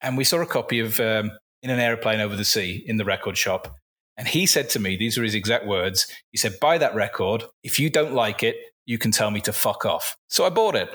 [0.00, 3.04] And we saw a copy of um, in an airplane over the sea in the
[3.04, 3.76] record shop.
[4.16, 6.06] And he said to me, these are his exact words.
[6.30, 7.44] He said, Buy that record.
[7.62, 8.56] If you don't like it,
[8.86, 10.16] you can tell me to fuck off.
[10.28, 10.90] So I bought it.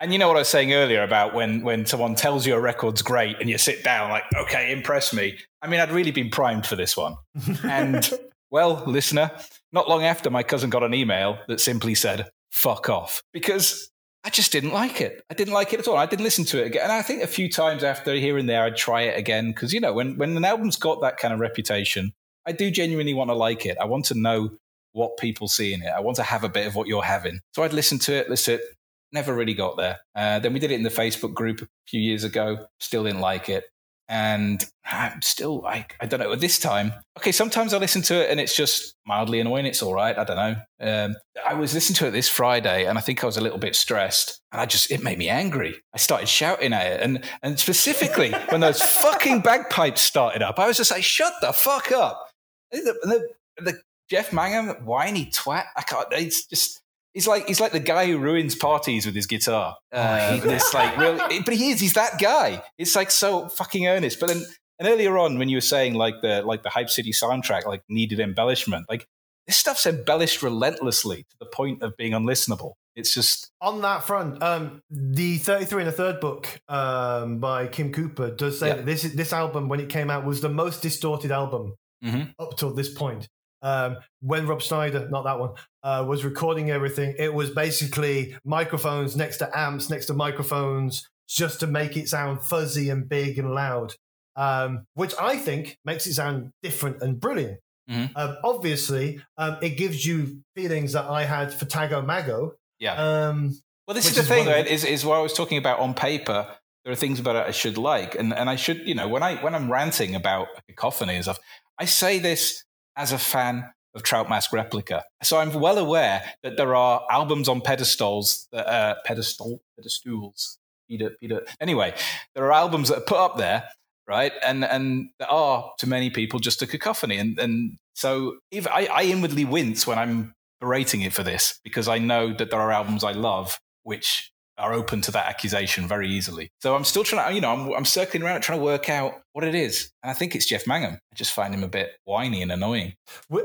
[0.00, 2.60] And you know what I was saying earlier about when, when someone tells you a
[2.60, 5.38] record's great and you sit down, like, okay, impress me.
[5.60, 7.16] I mean, I'd really been primed for this one.
[7.64, 8.08] And,
[8.50, 9.30] well, listener,
[9.72, 13.22] not long after, my cousin got an email that simply said, fuck off.
[13.32, 13.90] Because
[14.24, 15.24] I just didn't like it.
[15.30, 15.96] I didn't like it at all.
[15.96, 16.82] I didn't listen to it again.
[16.82, 19.50] And I think a few times after here and there, I'd try it again.
[19.50, 22.12] Because, you know, when, when an album's got that kind of reputation,
[22.46, 23.78] I do genuinely want to like it.
[23.80, 24.50] I want to know
[24.92, 25.92] what people see in it.
[25.94, 27.40] I want to have a bit of what you're having.
[27.54, 28.68] So I'd listen to it, listen to it.
[29.12, 29.98] Never really got there.
[30.14, 32.66] Uh, then we did it in the Facebook group a few years ago.
[32.80, 33.64] Still didn't like it.
[34.08, 38.22] And I'm still, I, I don't know, at this time, okay, sometimes I listen to
[38.22, 39.64] it and it's just mildly annoying.
[39.64, 40.16] It's all right.
[40.18, 40.56] I don't know.
[40.80, 41.16] Um,
[41.46, 43.74] I was listening to it this Friday and I think I was a little bit
[43.74, 45.76] stressed and I just, it made me angry.
[45.94, 47.00] I started shouting at it.
[47.00, 51.52] And, and specifically when those fucking bagpipes started up, I was just like, shut the
[51.52, 52.28] fuck up.
[52.70, 53.80] The, the, the
[54.12, 55.64] Jeff Mangum, whiny twat.
[55.74, 56.80] I can't, it's just,
[57.14, 59.76] He's like he's like the guy who ruins parties with his guitar.
[59.92, 61.78] Uh, it's like really, but he is.
[61.80, 62.62] He's that guy.
[62.78, 64.18] It's like so fucking earnest.
[64.20, 64.42] But then,
[64.78, 67.82] and earlier on, when you were saying like the like the Hype City soundtrack like
[67.90, 69.06] needed embellishment, like
[69.46, 72.72] this stuff's embellished relentlessly to the point of being unlistenable.
[72.96, 77.92] It's just On that front, um, the 33 and a third book um, by Kim
[77.92, 78.74] Cooper does say Yeah.
[78.76, 82.32] that this this album, when it came out, was the most distorted album Mhm.
[82.38, 83.28] up till this point.
[83.62, 85.52] Um, when Rob Schneider, not that one,
[85.82, 91.60] uh, was recording everything, it was basically microphones next to amps, next to microphones, just
[91.60, 93.94] to make it sound fuzzy and big and loud,
[94.36, 97.58] um, which I think makes it sound different and brilliant.
[97.90, 98.10] Mhm.
[98.16, 102.54] Um, obviously, um, it gives you feelings that I had for Tago Mago.
[102.78, 102.94] yeah.
[102.94, 104.66] Um, Well, this is the is thing, one right?
[104.66, 106.46] Is is what I was talking about on paper.
[106.84, 109.22] There are things about it I should like, and and I should, you know, when
[109.22, 111.38] I when I'm ranting about cacophony and stuff,
[111.78, 112.64] I say this
[112.96, 115.04] as a fan of Trout Mask Replica.
[115.22, 120.58] So I'm well aware that there are albums on pedestals, that, uh, pedestal pedestals.
[120.88, 121.42] Peter, Peter.
[121.60, 121.94] Anyway,
[122.34, 123.64] there are albums that are put up there,
[124.06, 124.32] right?
[124.44, 128.88] And and there are to many people just a cacophony, and and so even I,
[128.92, 132.70] I inwardly wince when I'm berating it for this because I know that there are
[132.70, 134.31] albums I love which
[134.62, 136.48] are open to that accusation very easily.
[136.62, 139.20] So I'm still trying to, you know, I'm, I'm circling around trying to work out
[139.32, 139.90] what it is.
[140.02, 140.94] And I think it's Jeff Mangum.
[140.94, 142.94] I just find him a bit whiny and annoying.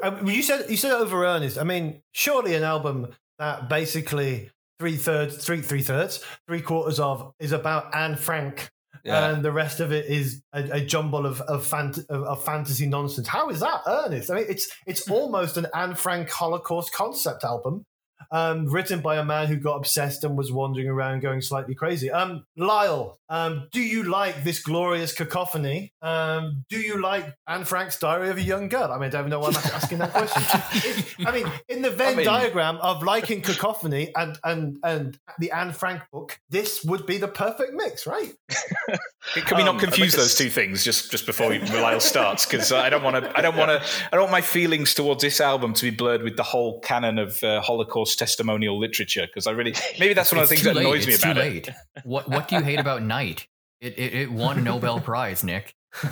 [0.04, 1.58] Um, You said you said over earnest.
[1.58, 3.08] I mean, surely an album
[3.40, 4.50] that basically
[4.80, 8.70] three thirds, three three thirds, three quarters of is about Anne Frank,
[9.04, 9.30] Yeah.
[9.32, 12.86] and the rest of it is a, a jumble of of, fant- of of fantasy
[12.86, 13.28] nonsense.
[13.28, 14.30] How is that earnest?
[14.30, 17.84] I mean, it's it's almost an Anne Frank Holocaust concept album.
[18.30, 22.12] Um, written by a man who got obsessed and was wandering around going slightly crazy.
[22.12, 25.94] Um, Lyle, um, do you like this glorious cacophony?
[26.02, 28.92] Um, do you like Anne Frank's Diary of a Young Girl?
[28.92, 30.44] I mean, I don't know why I'm asking that question.
[31.26, 35.52] I mean, in the Venn I mean- diagram of liking cacophony and and and the
[35.52, 38.34] Anne Frank book, this would be the perfect mix, right?
[39.36, 42.46] Can we Um, not confuse those two things just just before we, Lyle starts?
[42.46, 43.38] Because I don't want to.
[43.38, 43.88] I don't want to.
[44.08, 47.20] I don't want my feelings towards this album to be blurred with the whole canon
[47.20, 49.28] of uh, Holocaust testimonial literature.
[49.28, 50.86] Because I really maybe that's one of the things that late.
[50.86, 51.70] annoys me about too it.
[52.04, 53.48] What What do you hate about Night?
[53.82, 55.76] It it, it won a Nobel Prize, Nick.
[56.04, 56.12] um,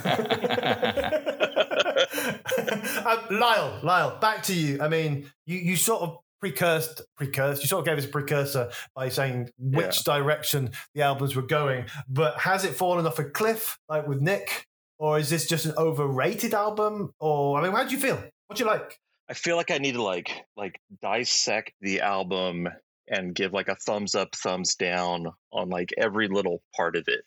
[3.29, 4.81] Lyle, Lyle, back to you.
[4.81, 7.61] I mean, you, you sort of precursed, precursed.
[7.61, 11.85] You sort of gave us a precursor by saying which direction the albums were going.
[12.07, 14.65] But has it fallen off a cliff, like with Nick,
[14.97, 17.11] or is this just an overrated album?
[17.19, 18.21] Or I mean, how do you feel?
[18.47, 18.99] What do you like?
[19.29, 22.67] I feel like I need to like like dissect the album
[23.07, 27.23] and give like a thumbs up, thumbs down on like every little part of it.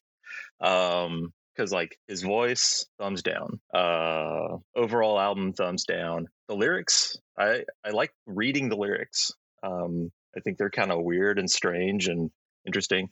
[0.66, 3.60] Um because like his voice, thumbs down.
[3.74, 6.28] Uh overall album, thumbs down.
[6.48, 9.32] The lyrics, I I like reading the lyrics.
[9.62, 12.30] Um I think they're kind of weird and strange and
[12.64, 13.08] interesting.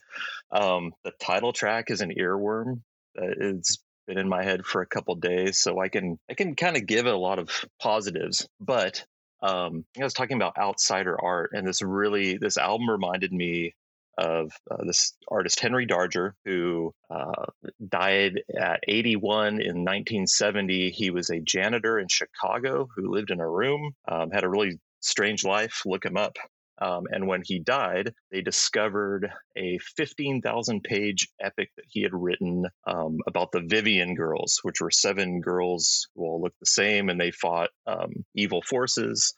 [0.52, 2.82] Um the title track is an earworm.
[3.16, 6.76] It's been in my head for a couple days, so I can I can kind
[6.76, 7.50] of give it a lot of
[7.80, 8.48] positives.
[8.60, 9.04] But
[9.42, 13.74] um, I was talking about outsider art, and this really this album reminded me
[14.18, 17.46] of uh, this artist Henry Darger, who uh,
[17.86, 20.90] died at 81 in 1970.
[20.90, 24.78] He was a janitor in Chicago who lived in a room, um, had a really
[25.00, 25.82] strange life.
[25.84, 26.36] Look him up.
[26.80, 32.64] Um, and when he died, they discovered a 15,000 page epic that he had written
[32.86, 37.20] um, about the Vivian girls, which were seven girls who all looked the same and
[37.20, 39.34] they fought um, evil forces.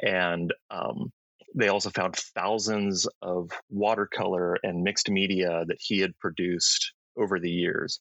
[0.00, 1.12] And um,
[1.54, 7.50] they also found thousands of watercolor and mixed media that he had produced over the
[7.50, 8.00] years.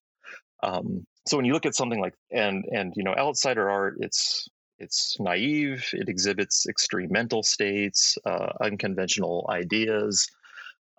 [0.64, 4.48] Um, so when you look at something like and and you know outsider art, it's
[4.80, 5.90] it's naive.
[5.94, 10.30] It exhibits extreme mental states, uh, unconventional ideas,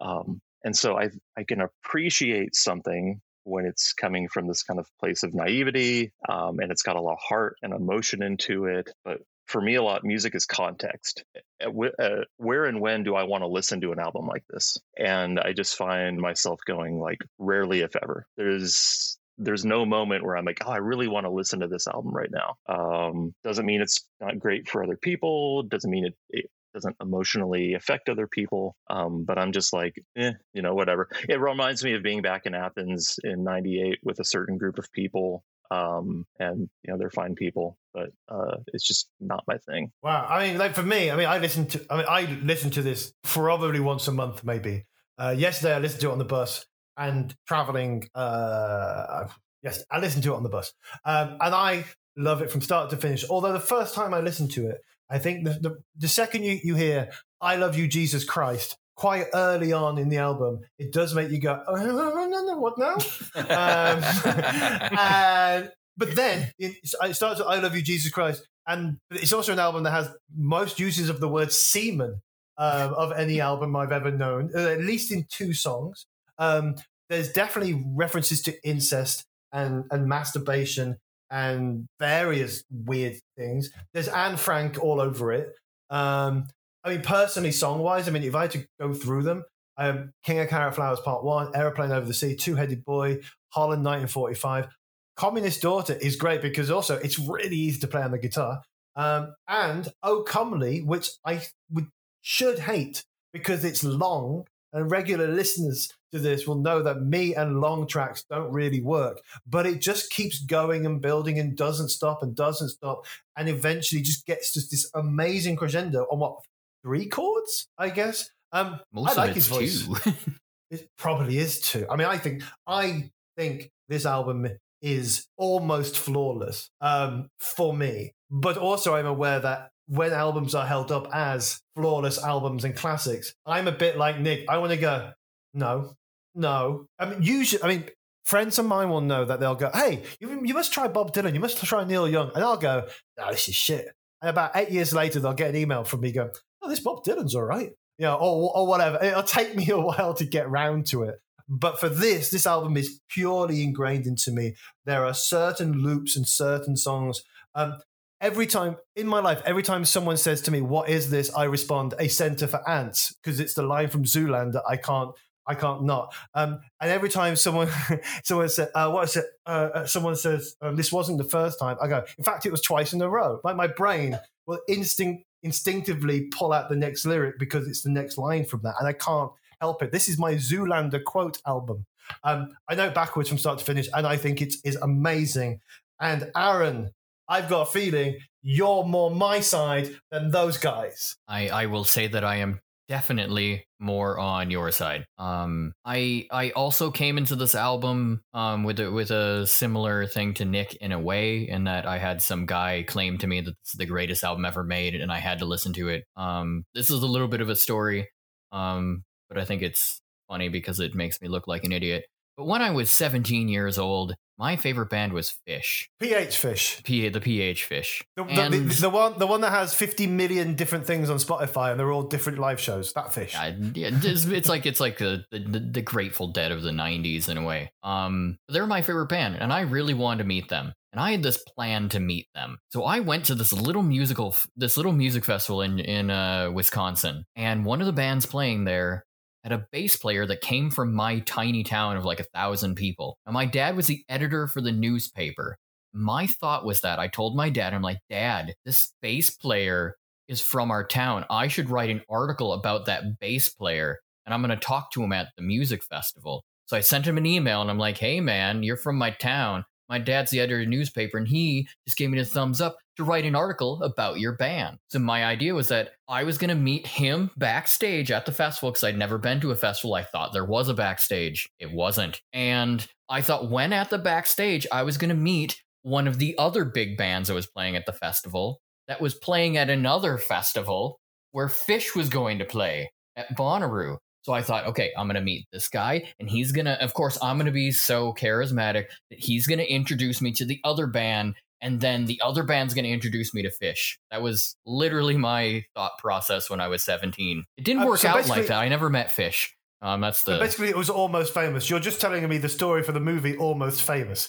[0.00, 4.86] um, and so I I can appreciate something when it's coming from this kind of
[5.00, 8.90] place of naivety, um, and it's got a lot of heart and emotion into it.
[9.04, 11.24] But for me, a lot music is context.
[11.64, 14.76] Uh, where and when do I want to listen to an album like this?
[14.98, 18.26] And I just find myself going like rarely, if ever.
[18.36, 21.86] There's there's no moment where I'm like, oh, I really want to listen to this
[21.86, 22.56] album right now.
[22.68, 25.62] Um, doesn't mean it's not great for other people.
[25.62, 28.76] Doesn't mean it, it doesn't emotionally affect other people.
[28.90, 31.08] Um, but I'm just like, eh, you know, whatever.
[31.28, 34.90] It reminds me of being back in Athens in '98 with a certain group of
[34.92, 35.44] people.
[35.70, 39.92] Um, and you know, they're fine people, but uh, it's just not my thing.
[40.02, 40.26] Wow.
[40.28, 42.82] I mean, like for me, I mean, I listen to, I mean, I listen to
[42.82, 44.86] this probably once a month, maybe.
[45.18, 46.64] Uh, yesterday, I listened to it on the bus
[46.98, 48.08] and traveling.
[48.14, 49.28] Uh,
[49.62, 50.72] yes, I listened to it on the bus,
[51.04, 51.84] um, and I
[52.16, 53.24] love it from start to finish.
[53.30, 54.78] Although the first time I listened to it,
[55.08, 59.26] I think the the, the second you, you hear "I love you, Jesus Christ." Quite
[59.32, 62.76] early on in the album, it does make you go, "Oh no, no, no, what
[62.78, 62.96] now?"
[63.36, 64.02] um,
[64.98, 69.52] and but then it, it starts with "I love you, Jesus Christ," and it's also
[69.52, 72.20] an album that has most uses of the word semen
[72.58, 76.06] um, of any album I've ever known, uh, at least in two songs.
[76.38, 76.76] Um,
[77.08, 80.98] there's definitely references to incest and and masturbation
[81.30, 83.70] and various weird things.
[83.92, 85.54] There's Anne Frank all over it.
[85.90, 86.46] Um,
[86.84, 89.44] I mean, personally, song wise, I mean, if I had to go through them,
[89.76, 93.20] um, King of Carrot Flowers Part One, Aeroplane Over the Sea, Two Headed Boy,
[93.50, 94.68] Holland 1945.
[95.16, 98.62] Communist Daughter is great because also it's really easy to play on the guitar.
[98.96, 101.88] Um, and Oh Comely, which I would
[102.22, 107.60] should hate because it's long, and regular listeners to this will know that me and
[107.60, 109.20] long tracks don't really work.
[109.46, 113.06] But it just keeps going and building and doesn't stop and doesn't stop,
[113.36, 116.40] and eventually just gets to this amazing crescendo on what
[116.82, 118.30] three chords, I guess.
[118.52, 119.86] Um, Most I like his voice.
[119.86, 120.12] two.
[120.70, 121.86] It probably is too.
[121.88, 124.48] I mean, I think I think this album
[124.82, 128.12] is almost flawless um, for me.
[128.30, 133.32] But also, I'm aware that when albums are held up as flawless albums and classics,
[133.46, 134.44] I'm a bit like Nick.
[134.48, 135.12] I want to go.
[135.54, 135.94] No,
[136.38, 136.86] no.
[136.98, 137.84] I mean, usually, I mean,
[138.24, 141.34] friends of mine will know that they'll go, "Hey, you, you must try Bob Dylan.
[141.34, 142.86] You must try Neil Young," and I'll go,
[143.18, 143.88] "No, this is shit."
[144.22, 146.30] And about eight years later, they'll get an email from me going,
[146.62, 149.02] "Oh, this Bob Dylan's all right," you know, or or whatever.
[149.02, 151.16] It'll take me a while to get round to it.
[151.48, 154.54] But for this, this album is purely ingrained into me.
[154.84, 157.22] There are certain loops and certain songs.
[157.54, 157.78] Um,
[158.20, 161.44] every time in my life, every time someone says to me, "What is this?" I
[161.44, 164.62] respond, "A center for ants," because it's the line from Zoolander.
[164.68, 165.12] I can't
[165.48, 166.14] I can't not.
[166.34, 167.68] Um, and every time someone
[168.24, 171.58] someone said, uh, "What is it?" Uh, uh, someone says, um, "This wasn't the first
[171.58, 174.60] time." I go, "In fact, it was twice in a row." Like my brain will
[174.68, 178.86] instinct instinctively pull out the next lyric because it's the next line from that, and
[178.86, 179.90] I can't help it.
[179.90, 181.86] This is my Zoolander quote album.
[182.24, 185.60] Um, I know backwards from start to finish, and I think it is amazing.
[186.00, 186.90] And Aaron,
[187.28, 191.16] I've got a feeling you're more my side than those guys.
[191.26, 195.04] I, I will say that I am definitely more on your side.
[195.18, 200.34] Um, I I also came into this album um with a, with a similar thing
[200.34, 203.54] to Nick in a way, in that I had some guy claim to me that
[203.62, 206.04] it's the greatest album ever made, and I had to listen to it.
[206.16, 208.08] Um, this is a little bit of a story,
[208.52, 212.04] um, but I think it's funny because it makes me look like an idiot.
[212.38, 215.88] But when I was 17 years old, my favorite band was Phish.
[215.98, 216.84] PH Phish.
[216.84, 218.04] P the PH Phish.
[218.14, 221.72] The, the, the, the one the one that has 50 million different things on Spotify
[221.72, 222.92] and they're all different live shows.
[222.92, 223.32] That Phish.
[223.32, 227.28] Yeah, yeah, it's, it's like it's like the, the the Grateful Dead of the '90s
[227.28, 227.72] in a way.
[227.82, 230.72] Um, they're my favorite band, and I really wanted to meet them.
[230.92, 234.34] And I had this plan to meet them, so I went to this little musical,
[234.56, 239.04] this little music festival in in uh, Wisconsin, and one of the bands playing there
[239.42, 243.18] had a bass player that came from my tiny town of like a thousand people.
[243.26, 245.56] And my dad was the editor for the newspaper.
[245.92, 249.94] My thought was that I told my dad, I'm like, Dad, this bass player
[250.28, 251.24] is from our town.
[251.30, 255.02] I should write an article about that bass player and I'm going to talk to
[255.02, 256.44] him at the music festival.
[256.66, 259.64] So I sent him an email and I'm like, hey, man, you're from my town.
[259.88, 262.76] My dad's the editor of the newspaper and he just gave me the thumbs up
[262.96, 264.78] to write an article about your band.
[264.88, 268.70] So my idea was that I was going to meet him backstage at the festival
[268.70, 269.94] because I'd never been to a festival.
[269.94, 271.48] I thought there was a backstage.
[271.58, 272.20] It wasn't.
[272.32, 276.36] And I thought when at the backstage, I was going to meet one of the
[276.38, 280.98] other big bands that was playing at the festival that was playing at another festival
[281.32, 283.98] where Phish was going to play at Bonnaroo.
[284.22, 286.92] So I thought, okay, I'm going to meet this guy, and he's going to, of
[286.94, 290.60] course, I'm going to be so charismatic that he's going to introduce me to the
[290.64, 293.96] other band, and then the other band's going to introduce me to Phish.
[294.10, 297.44] That was literally my thought process when I was 17.
[297.56, 298.58] It didn't Um, work so out like that.
[298.58, 299.48] I never met Phish.
[299.80, 301.70] Um, that's the Basically, it was almost famous.
[301.70, 304.28] You're just telling me the story for the movie Almost Famous.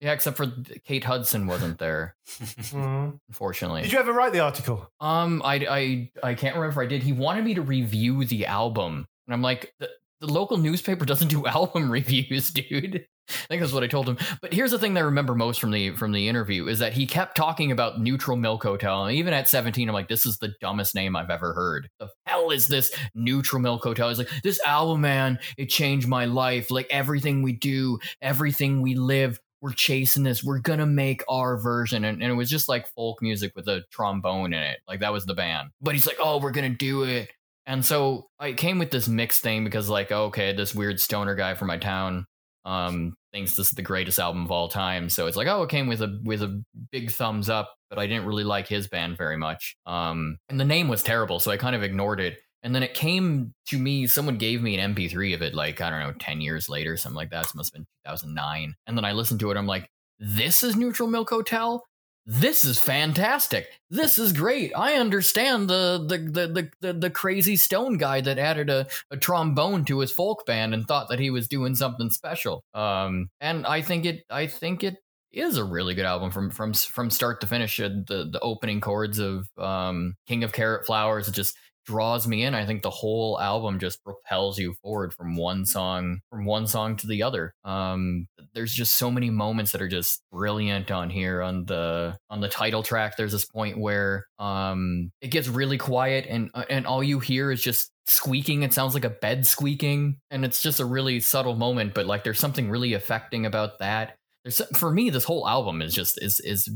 [0.00, 0.46] Yeah, except for
[0.84, 3.18] Kate Hudson wasn't there, Mhm.
[3.28, 3.82] unfortunately.
[3.82, 4.90] Did you ever write the article?
[5.00, 7.02] Um, I, I, I can't remember if I did.
[7.02, 9.88] He wanted me to review the album, and I'm like, the,
[10.20, 13.06] the local newspaper doesn't do album reviews, dude.
[13.28, 14.18] I think that's what I told him.
[14.42, 16.92] But here's the thing that I remember most from the from the interview is that
[16.92, 19.04] he kept talking about Neutral Milk Hotel.
[19.06, 21.88] And even at 17, I'm like, this is the dumbest name I've ever heard.
[22.00, 24.08] The hell is this Neutral Milk Hotel?
[24.08, 26.70] He's like, this album, man, it changed my life.
[26.72, 30.42] Like everything we do, everything we live, we're chasing this.
[30.44, 32.04] We're gonna make our version.
[32.04, 34.80] And, and it was just like folk music with a trombone in it.
[34.88, 35.70] Like that was the band.
[35.80, 37.30] But he's like, oh, we're gonna do it.
[37.64, 41.54] And so I came with this mixed thing because, like, okay, this weird stoner guy
[41.54, 42.26] from my town
[42.64, 45.08] um thinks this is the greatest album of all time.
[45.08, 48.06] So it's like, oh, it came with a with a big thumbs up, but I
[48.06, 49.76] didn't really like his band very much.
[49.86, 52.38] Um and the name was terrible, so I kind of ignored it.
[52.62, 55.90] And then it came to me, someone gave me an MP3 of it, like, I
[55.90, 57.46] don't know, 10 years later, something like that.
[57.46, 58.74] It must have been 2009.
[58.86, 59.56] And then I listened to it.
[59.56, 59.88] I'm like,
[60.18, 61.84] this is Neutral Milk Hotel?
[62.24, 63.66] This is fantastic.
[63.90, 64.72] This is great.
[64.76, 69.84] I understand the the the the, the, crazy stone guy that added a, a trombone
[69.86, 72.62] to his folk band and thought that he was doing something special.
[72.74, 74.98] Um, and I think it I think it
[75.32, 77.80] is a really good album from from from start to finish.
[77.80, 82.54] Uh, The the opening chords of um, King of Carrot Flowers just draws me in.
[82.54, 86.96] I think the whole album just propels you forward from one song from one song
[86.96, 87.54] to the other.
[87.64, 92.40] Um, there's just so many moments that are just brilliant on here on the on
[92.40, 93.16] the title track.
[93.16, 97.50] There's this point where um, it gets really quiet and uh, and all you hear
[97.50, 98.62] is just squeaking.
[98.62, 101.94] It sounds like a bed squeaking, and it's just a really subtle moment.
[101.94, 104.16] But like, there's something really affecting about that.
[104.44, 106.68] There's for me, this whole album is just is is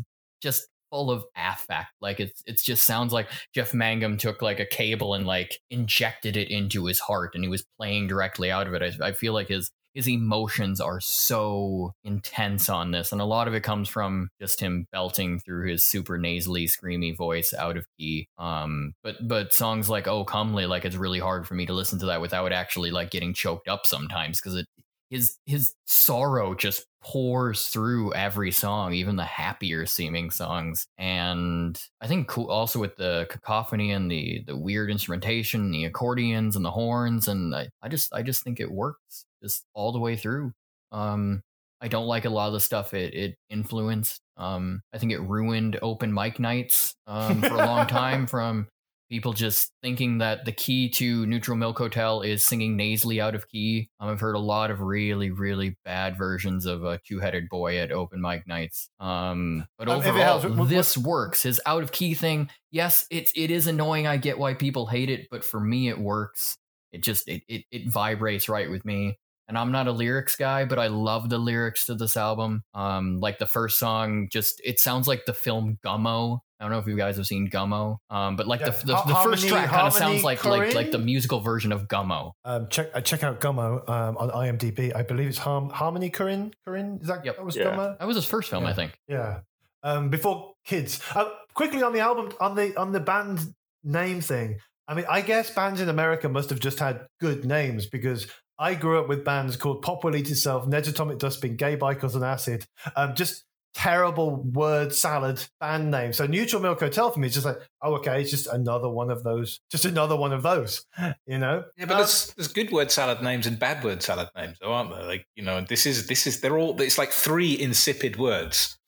[0.43, 0.67] just
[0.97, 1.93] full of affect.
[2.01, 6.37] Like it's it just sounds like Jeff Mangum took like a cable and like injected
[6.37, 8.83] it into his heart, and he was playing directly out of it.
[8.83, 13.47] I, I feel like his his emotions are so intense on this, and a lot
[13.47, 17.87] of it comes from just him belting through his super nasally, screamy voice out of
[17.99, 18.29] key.
[18.39, 21.99] Um, but but songs like "Oh Comely," like it's really hard for me to listen
[21.99, 24.67] to that without actually like getting choked up sometimes because it
[25.11, 30.89] his his sorrow just pours through every song, even the happier seeming songs.
[30.99, 36.57] And I think cool also with the cacophony and the the weird instrumentation, the accordions
[36.57, 40.01] and the horns, and I, I just I just think it works just all the
[40.01, 40.53] way through.
[40.91, 41.43] Um,
[41.81, 44.21] I don't like a lot of the stuff it it influenced.
[44.37, 48.67] Um, I think it ruined open mic nights um, for a long time from
[49.09, 53.49] people just thinking that the key to Neutral Milk Hotel is singing nasally out of
[53.49, 53.89] key.
[54.01, 57.79] Um, I've heard a lot of really, really bad versions of a two headed boy
[57.79, 58.89] at open mic nights.
[59.01, 61.43] Um, but Um, overall, what- this works.
[61.45, 64.07] His out of key thing, yes, it's it is annoying.
[64.07, 66.59] I get why people hate it, but for me, it works.
[66.93, 69.19] It just it it, it vibrates right with me.
[69.49, 72.65] And I'm not a lyrics guy, but I love the lyrics to this album.
[72.75, 76.41] Um, like the first song, just it sounds like the film Gummo.
[76.59, 78.97] I don't know if you guys have seen Gummo, um, but like Yeah, the the,
[78.97, 81.87] Har- the first Harmony- track kind of sounds like like like the musical version of
[81.89, 82.33] Gummo.
[82.45, 84.95] Um, check uh, check out Gummo um, on IMDb.
[84.95, 86.53] I believe it's Harm- Harmony Korine.
[86.67, 87.37] Korine is that Yep.
[87.37, 87.65] that was Yeah.
[87.65, 87.99] Gummo?
[87.99, 88.71] That was his first film, Yeah.
[88.71, 88.99] I think.
[89.09, 89.41] Yeah.
[89.83, 91.01] Um, before kids.
[91.15, 93.41] Uh, quickly on the album on the on the band
[93.85, 94.59] name thing.
[94.89, 98.29] I mean, I guess bands in America must have just had good names because
[98.59, 102.15] I grew up with bands called Pop Will Eat Itself, Ned's Atomic Dustbin, Gaye Bykers
[102.15, 102.65] and Acid.
[102.95, 103.45] Um, just
[103.77, 106.11] terrible word salad band name.
[106.15, 109.11] So Neutral Milk Hotel for me is just like, oh, okay, it's just another one
[109.11, 109.61] of those.
[109.71, 110.85] Just another one of those.
[111.27, 111.65] You know?
[111.77, 114.73] Yeah, but Um, there's, there's good word salad names and bad word salad names, though,
[114.73, 115.05] aren't there?
[115.05, 118.79] Like you know, this is this is they're all it's like three insipid words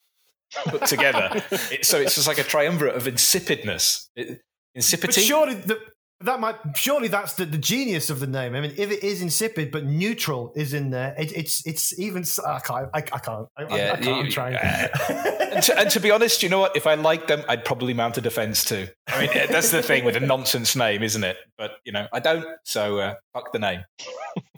[0.67, 1.43] put together.
[1.51, 4.39] it, so it's just like a triumvirate of insipidness, it, But
[4.75, 5.21] insipidity.
[5.23, 5.79] surely the,
[6.21, 8.55] that might surely that's the, the genius of the name.
[8.57, 12.25] I mean, if it is insipid but neutral is in there, it, it's it's even.
[12.47, 12.89] I can't.
[12.93, 13.47] I, I can't.
[13.57, 14.09] I, I- Yeah, I can't.
[14.09, 14.55] I'm you- trying.
[15.09, 16.77] and, to, and to be honest, you know what?
[16.77, 18.89] If I liked them, I'd probably mount a defense too.
[19.07, 21.37] I mean, that's the thing with a nonsense name, isn't it?
[21.57, 22.45] But you know, I don't.
[22.65, 23.85] So uh, fuck the name.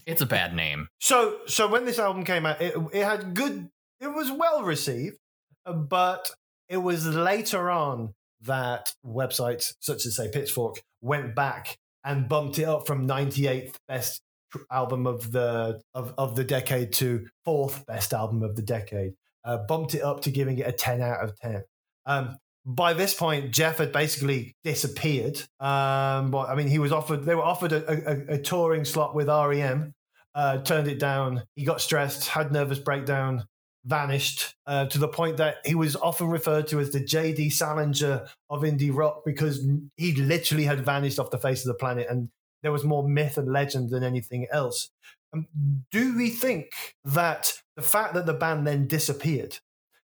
[0.06, 0.88] It's a bad name.
[1.00, 3.68] so so when this album came out, it, it had good.
[4.00, 5.18] It was well received,
[5.66, 6.30] uh, but
[6.70, 12.64] it was later on that websites such as say Pitchfork went back and bumped it
[12.64, 14.22] up from 98th best
[14.70, 19.14] album of the of, of the decade to fourth best album of the decade.
[19.44, 21.62] Uh, bumped it up to giving it a 10 out of 10.
[22.05, 22.36] Um,
[22.66, 25.40] by this point, Jeff had basically disappeared.
[25.61, 27.24] Um, but I mean, he was offered.
[27.24, 29.92] They were offered a, a, a touring slot with REM.
[30.34, 31.42] Uh, turned it down.
[31.57, 33.44] He got stressed, had nervous breakdown,
[33.85, 37.51] vanished uh, to the point that he was often referred to as the J.D.
[37.51, 39.66] Salinger of indie rock because
[39.97, 42.28] he literally had vanished off the face of the planet, and
[42.62, 44.91] there was more myth and legend than anything else.
[45.33, 45.47] Um,
[45.91, 46.72] do we think
[47.05, 49.59] that the fact that the band then disappeared,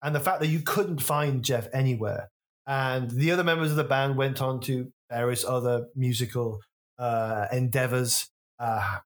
[0.01, 2.29] and the fact that you couldn't find Jeff anywhere,
[2.67, 6.59] and the other members of the band went on to various other musical
[6.99, 8.97] uh, endeavors, uh,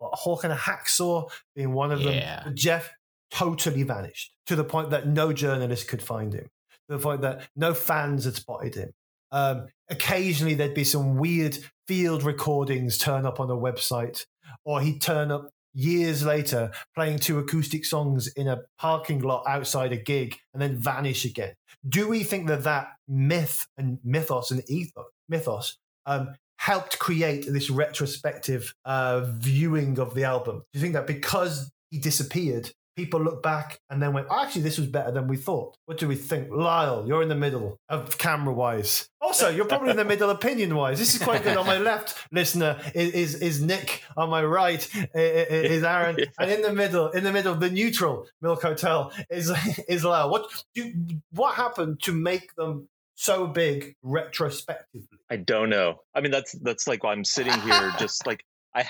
[0.00, 2.44] Hawk and a Hacksaw being one of Yeah.
[2.44, 2.54] them.
[2.56, 2.90] Jeff
[3.30, 6.48] totally vanished to the point that no journalist could find him,
[6.88, 8.92] to the point that no fans had spotted him.
[9.32, 11.58] Um, occasionally, there'd be some weird
[11.88, 14.24] field recordings turn up on a website,
[14.64, 19.92] or he'd turn up years later playing two acoustic songs in a parking lot outside
[19.92, 21.52] a gig and then vanish again.
[21.86, 27.68] Do we think that that myth and mythos and ethos, mythos um, helped create this
[27.68, 30.62] retrospective uh, viewing of the album?
[30.72, 34.78] Do you think that because he disappeared, people look back and then went, actually, this
[34.78, 35.76] was better than we thought?
[35.84, 36.50] What do we think?
[36.50, 39.08] Lyle, you're in the middle of camera wise.
[39.20, 40.98] Also, you're probably in the middle opinion wise.
[40.98, 41.56] This is quite good.
[41.56, 44.02] On my left, listener, is, is, is Nick.
[44.16, 46.16] On my right is Aaron.
[46.38, 49.52] And in the middle, in the middle, the neutral Milk Hotel is,
[49.88, 50.30] is Lyle.
[50.30, 50.92] What, do,
[51.32, 55.18] what happened to make them so big retrospectively?
[55.30, 56.00] I don't know.
[56.14, 58.44] I mean, that's that's like why I'm sitting here just like
[58.74, 58.86] I.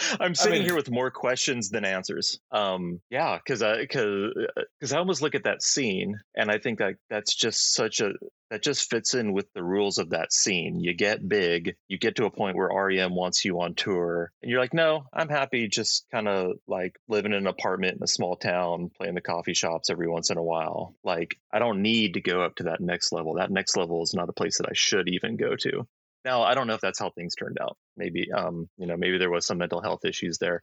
[0.20, 2.38] I'm sitting mean- here with more questions than answers.
[2.50, 4.34] Um, yeah, because I because
[4.78, 8.12] because I almost look at that scene and I think that that's just such a
[8.50, 10.80] that just fits in with the rules of that scene.
[10.80, 14.50] You get big, you get to a point where REM wants you on tour, and
[14.50, 18.08] you're like, no, I'm happy just kind of like living in an apartment in a
[18.08, 20.94] small town, playing the coffee shops every once in a while.
[21.04, 23.34] Like, I don't need to go up to that next level.
[23.34, 25.86] That next level is not a place that I should even go to.
[26.24, 27.76] Now, I don't know if that's how things turned out.
[27.96, 30.60] Maybe, um, you know, maybe there was some mental health issues there.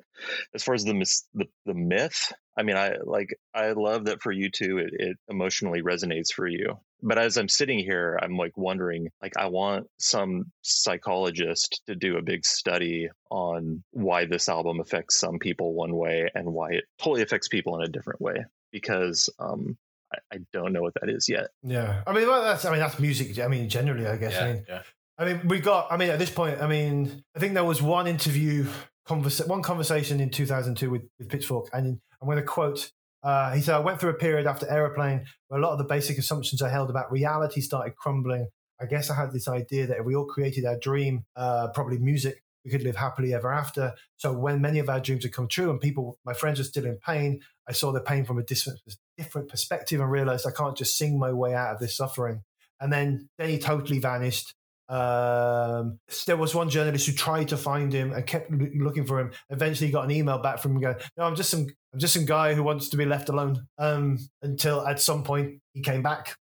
[0.53, 0.93] As far as the
[1.33, 5.17] the, the myth, I mean, I like, I love that for you too, it, it
[5.29, 6.79] emotionally resonates for you.
[7.01, 12.17] But as I'm sitting here, I'm like wondering, like, I want some psychologist to do
[12.17, 16.85] a big study on why this album affects some people one way and why it
[16.99, 18.45] totally affects people in a different way.
[18.71, 19.77] Because um,
[20.13, 21.47] I, I don't know what that is yet.
[21.63, 23.39] Yeah, I mean well, that's I mean that's music.
[23.39, 24.37] I mean generally, I guess.
[24.37, 24.81] I mean, yeah.
[25.17, 25.91] I mean we got.
[25.91, 28.67] I mean at this point, I mean I think there was one interview,
[29.07, 32.91] conversa- one conversation in 2002 with, with Pitchfork, and I'm going to quote.
[33.23, 35.85] Uh, he said, "I went through a period after Aeroplane where a lot of the
[35.85, 38.47] basic assumptions I held about reality started crumbling.
[38.79, 41.97] I guess I had this idea that if we all created our dream, uh, probably
[41.97, 43.93] music, we could live happily ever after.
[44.17, 46.85] So when many of our dreams had come true and people, my friends, were still
[46.85, 48.81] in pain, I saw the pain from a different,
[49.17, 52.43] different perspective and realized I can't just sing my way out of this suffering.
[52.79, 54.53] And then, then he totally vanished.
[54.89, 59.31] Um, there was one journalist who tried to find him and kept looking for him.
[59.49, 62.25] Eventually, got an email back from him going, "No, I'm just some, I'm just some
[62.25, 66.37] guy who wants to be left alone." Um, until at some point he came back.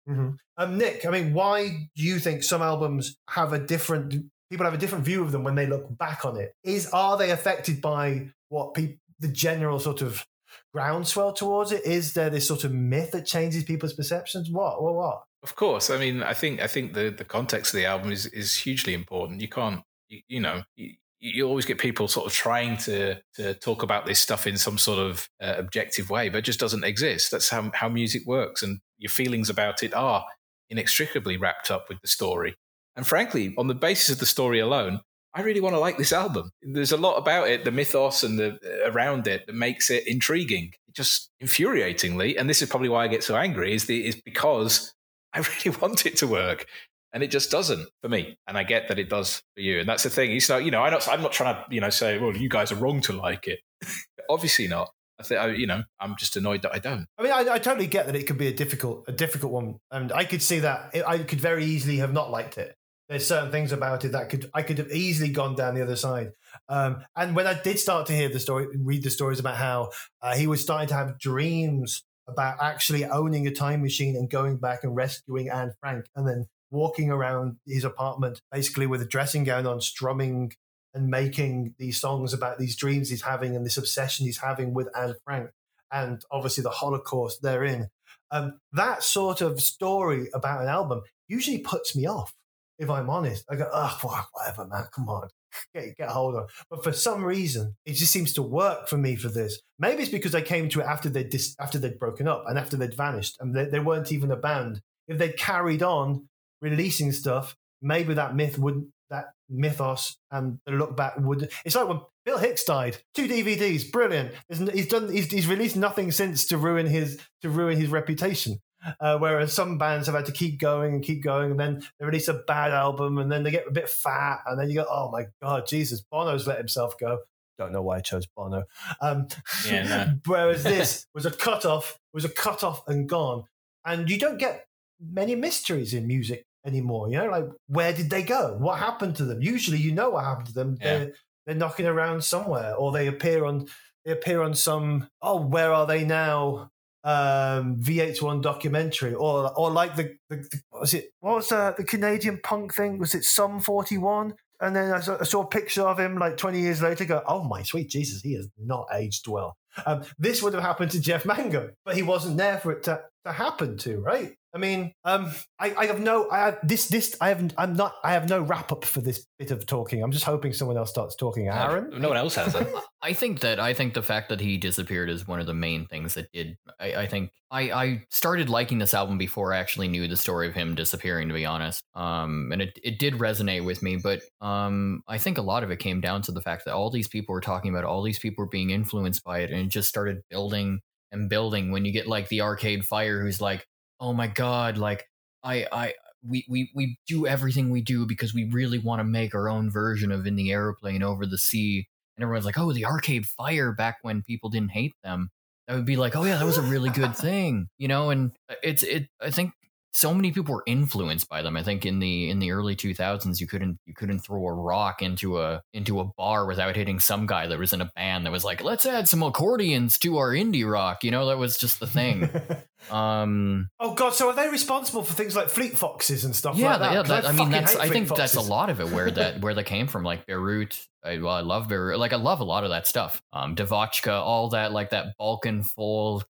[0.57, 4.25] Um, Nick, I mean, why do you think some albums have a different?
[4.51, 6.53] People have a different view of them when they look back on it.
[6.63, 10.25] Is are they affected by what people, the general sort of
[10.71, 11.83] groundswell towards it?
[11.83, 14.51] Is there this sort of myth that changes people's perceptions?
[14.51, 14.83] What?
[14.83, 14.93] What?
[14.93, 15.23] What?
[15.45, 15.91] Of course.
[15.91, 18.95] I mean, I think I think the, the context of the album is, is hugely
[18.95, 19.41] important.
[19.41, 23.53] You can't, you, you know, you, you always get people sort of trying to to
[23.53, 26.83] talk about this stuff in some sort of uh, objective way, but it just doesn't
[26.83, 27.29] exist.
[27.29, 30.25] That's how how music works, and your feelings about it are
[30.71, 32.55] inextricably wrapped up with the story.
[32.95, 35.01] And frankly, on the basis of the story alone,
[35.35, 36.49] I really want to like this album.
[36.63, 40.71] There's a lot about it, the mythos and the around it that makes it intriguing.
[40.91, 44.94] Just infuriatingly, and this is probably why I get so angry, is the is because
[45.35, 46.65] I really want it to work.
[47.13, 48.37] And it just doesn't for me.
[48.47, 49.79] And I get that it does for you.
[49.79, 50.31] And that's the thing.
[50.31, 52.49] It's not, you know, I'm not, I'm not trying to, you know, say, well, you
[52.49, 53.59] guys are wrong to like it.
[54.29, 54.91] Obviously not.
[55.17, 57.05] I think, I, you know, I'm just annoyed that I don't.
[57.17, 59.77] I mean, I, I totally get that it could be a difficult, a difficult one,
[59.89, 62.75] and I could see that I could very easily have not liked it.
[63.07, 65.95] There's certain things about it that could I could have easily gone down the other
[65.95, 66.31] side.
[66.67, 69.91] Um, and when I did start to hear the story, read the stories about how
[70.21, 74.57] uh, he was starting to have dreams about actually owning a time machine and going
[74.57, 79.43] back and rescuing Anne Frank, and then walking around his apartment basically with a dressing
[79.43, 80.51] gown on, strumming
[80.93, 84.87] and making these songs about these dreams he's having and this obsession he's having with
[84.97, 85.51] Anne Frank,
[85.91, 87.89] and obviously the Holocaust therein.
[88.31, 92.33] Um, that sort of story about an album usually puts me off
[92.77, 93.45] if I'm honest.
[93.49, 95.29] I go, oh, whatever, man, come on,
[95.73, 96.47] get, get a hold on.
[96.69, 99.59] But for some reason, it just seems to work for me for this.
[99.79, 102.57] Maybe it's because I came to it after they'd, dis- after they'd broken up and
[102.57, 104.81] after they'd vanished and they, they weren't even a band.
[105.07, 106.27] If they'd carried on
[106.61, 111.49] releasing stuff, maybe that myth wouldn't, that mythos and the look back would.
[111.63, 112.97] It's like when Bill Hicks died.
[113.13, 114.31] Two DVDs, brilliant.
[114.49, 115.11] He's done.
[115.11, 118.59] He's, he's released nothing since to ruin his to ruin his reputation.
[118.99, 122.05] Uh, whereas some bands have had to keep going and keep going, and then they
[122.05, 124.85] release a bad album, and then they get a bit fat, and then you go,
[124.89, 127.19] "Oh my god, Jesus, Bono's let himself go."
[127.57, 128.65] Don't know why I chose Bono.
[129.01, 129.27] Um,
[129.65, 130.13] Yeah, no.
[130.25, 133.45] whereas this was a cut off, was a cut off and gone,
[133.85, 134.67] and you don't get
[134.99, 137.09] many mysteries in music anymore.
[137.09, 138.55] You know, like where did they go?
[138.59, 139.41] What happened to them?
[139.41, 140.77] Usually, you know what happened to them.
[140.81, 140.97] Yeah.
[140.97, 141.13] They're
[141.45, 143.67] they're knocking around somewhere, or they appear on
[144.03, 145.09] they appear on some.
[145.21, 146.71] Oh, where are they now?
[147.05, 151.11] Um, VH1 documentary, or or like the, the, the what was it?
[151.21, 152.97] What was uh, the Canadian punk thing?
[152.97, 154.33] Was it Sum 41?
[154.61, 157.05] And then I saw, I saw a picture of him like 20 years later.
[157.05, 159.57] Go, oh my sweet Jesus, he has not aged well.
[159.85, 163.01] Um, this would have happened to Jeff Mangum, but he wasn't there for it to,
[163.25, 164.35] to happen to, right?
[164.55, 167.93] I mean, um, I, I have no, I have this, this, I haven't, I'm not,
[168.05, 170.01] I have no wrap up for this bit of talking.
[170.01, 171.49] I'm just hoping someone else starts talking.
[171.49, 172.65] Aaron, No one else has it.
[173.01, 175.87] I think that I think the fact that he disappeared is one of the main
[175.87, 176.57] things that did.
[176.79, 180.47] I, I think I, I started liking this album before I actually knew the story
[180.47, 181.27] of him disappearing.
[181.27, 183.97] To be honest, um, and it it did resonate with me.
[183.97, 186.89] But um, I think a lot of it came down to the fact that all
[186.89, 189.59] these people were talking about, it, all these people were being influenced by it, and
[189.59, 190.79] it just started building
[191.11, 191.71] and building.
[191.71, 193.67] When you get like the Arcade Fire, who's like,
[193.99, 195.07] oh my god, like
[195.43, 195.93] I I
[196.27, 199.69] we, we, we do everything we do because we really want to make our own
[199.69, 201.87] version of in the aeroplane over the sea.
[202.17, 205.29] And everyone's like, oh, the arcade fire back when people didn't hate them.
[205.67, 208.09] That would be like, oh yeah, that was a really good thing, you know.
[208.09, 209.07] And uh, it's it.
[209.21, 209.51] I think
[209.95, 211.55] so many people were influenced by them.
[211.55, 215.01] I think in the in the early 2000s, you couldn't you couldn't throw a rock
[215.01, 218.31] into a into a bar without hitting some guy that was in a band that
[218.31, 221.05] was like, let's add some accordions to our indie rock.
[221.05, 222.29] You know, that was just the thing.
[222.91, 224.13] um, oh God!
[224.13, 226.93] So are they responsible for things like Fleet Foxes and stuff yeah, like that?
[226.93, 227.01] yeah.
[227.03, 229.63] That, I, mean, that's I think that's a lot of it where that where that
[229.63, 230.03] came from.
[230.03, 231.99] Like Beirut, I, well, I love Beirut.
[231.99, 233.23] Like I love a lot of that stuff.
[233.31, 236.27] Um, Devotchka, all that, like that Balkan folk,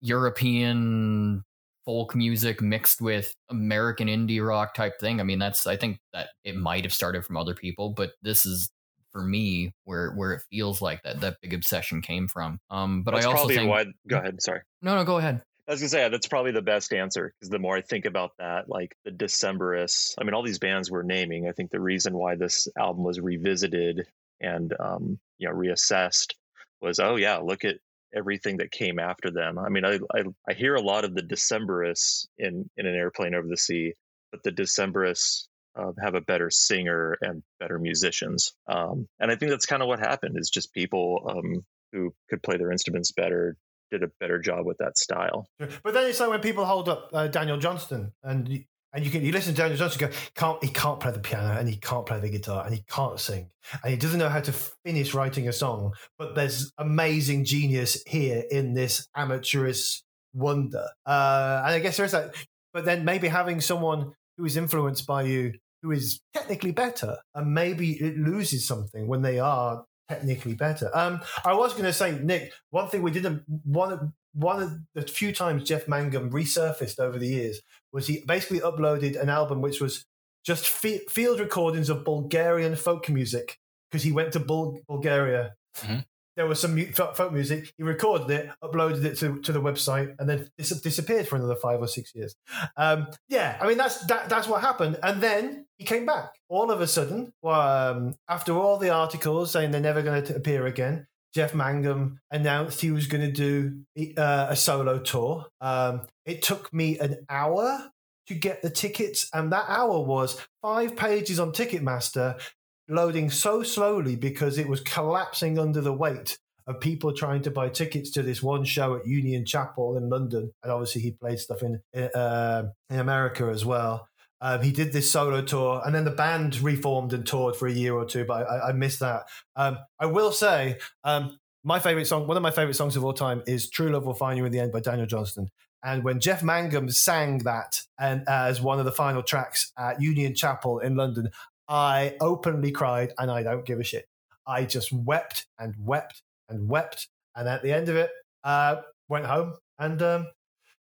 [0.00, 1.42] European
[1.88, 5.20] folk music mixed with American indie rock type thing.
[5.20, 8.44] I mean, that's I think that it might have started from other people, but this
[8.44, 8.70] is
[9.10, 12.60] for me where where it feels like that that big obsession came from.
[12.68, 13.86] Um, but That's I also probably think why.
[14.06, 14.42] Go ahead.
[14.42, 14.60] Sorry.
[14.82, 15.40] no, no, go ahead.
[15.66, 18.32] I was gonna say that's probably the best answer because the more I think about
[18.38, 22.12] that, like the Decemberists, I mean, all these bands we're naming, I think the reason
[22.12, 24.06] why this album was revisited
[24.42, 26.34] and um, you know reassessed
[26.82, 27.76] was, oh yeah, look at
[28.14, 29.58] everything that came after them.
[29.58, 33.34] I mean, I I, I hear a lot of the Decemberists in in an airplane
[33.34, 33.94] over the sea,
[34.30, 39.50] but the Decemberists uh, have a better singer and better musicians, um, and I think
[39.50, 40.36] that's kind of what happened.
[40.38, 43.56] Is just people um, who could play their instruments better
[43.90, 45.48] did a better job with that style.
[45.58, 49.24] But then it's like when people hold up uh, Daniel Johnston and and you can
[49.24, 52.06] you listen to Daniel Johnston go can't he can't play the piano and he can't
[52.06, 53.50] play the guitar and he can't sing
[53.82, 54.52] and he doesn't know how to
[54.84, 55.92] finish writing a song.
[56.18, 60.86] But there's amazing genius here in this amateurish wonder.
[61.06, 62.34] Uh, and I guess there is that.
[62.72, 67.54] But then maybe having someone who is influenced by you who is technically better and
[67.54, 70.90] maybe it loses something when they are technically better.
[70.96, 74.00] Um, I was going to say, Nick, one thing we didn't one of
[74.34, 77.60] one of the few times Jeff Mangum resurfaced over the years
[77.92, 80.04] was he basically uploaded an album which was
[80.44, 83.58] just fi- field recordings of Bulgarian folk music
[83.90, 85.54] because he went to Bul- Bulgaria.
[85.78, 86.04] Mhm.
[86.36, 87.72] There was some mu- folk music.
[87.76, 91.56] He recorded it, uploaded it to, to the website, and then dis- disappeared for another
[91.56, 92.36] five or six years.
[92.76, 96.70] Um, yeah, I mean that's that, that's what happened, and then he came back all
[96.70, 97.32] of a sudden.
[97.42, 102.80] Um, after all the articles saying they're never going to appear again, Jeff Mangum announced
[102.80, 105.46] he was going to do uh, a solo tour.
[105.60, 107.90] Um, it took me an hour
[108.26, 112.40] to get the tickets, and that hour was five pages on Ticketmaster,
[112.88, 117.68] loading so slowly because it was collapsing under the weight of people trying to buy
[117.68, 121.62] tickets to this one show at Union Chapel in London, and obviously he played stuff
[121.62, 121.80] in
[122.14, 124.08] uh, in America as well.
[124.40, 127.72] Um, he did this solo tour, and then the band reformed and toured for a
[127.72, 128.24] year or two.
[128.24, 129.24] But I, I missed that.
[129.56, 133.12] Um, I will say, um, my favorite song, one of my favorite songs of all
[133.12, 135.50] time, is "True Love Will Find You in the End" by Daniel Johnston.
[135.84, 140.34] And when Jeff Mangum sang that and as one of the final tracks at Union
[140.34, 141.30] Chapel in London,
[141.68, 144.06] I openly cried, and I don't give a shit.
[144.46, 148.10] I just wept and wept and wept, and at the end of it,
[148.44, 148.76] uh,
[149.08, 150.26] went home and um,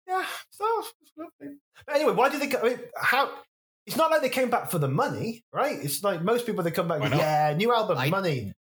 [0.09, 0.65] yeah, so
[1.03, 1.57] it's lovely.
[1.87, 2.47] But anyway, why do they?
[2.47, 3.31] go- I mean, how?
[3.87, 5.79] It's not like they came back for the money, right?
[5.83, 7.01] It's like most people they come back.
[7.01, 7.21] Why with, not?
[7.21, 8.53] Yeah, new album, I- money.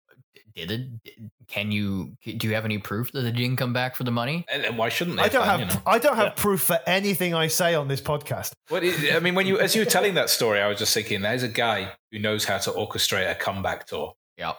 [0.54, 1.20] Did it?
[1.48, 2.16] Can you?
[2.24, 4.44] Do you have any proof that they didn't come back for the money?
[4.52, 5.24] And, and why shouldn't they?
[5.24, 5.82] I don't have you know?
[5.84, 6.32] I don't have Yeah.
[6.36, 8.52] proof for anything I say on this podcast.
[8.68, 10.94] What is, I mean, when you as you were telling that story, I was just
[10.94, 14.14] thinking, there's a guy who knows how to orchestrate a comeback tour.
[14.38, 14.52] Yeah.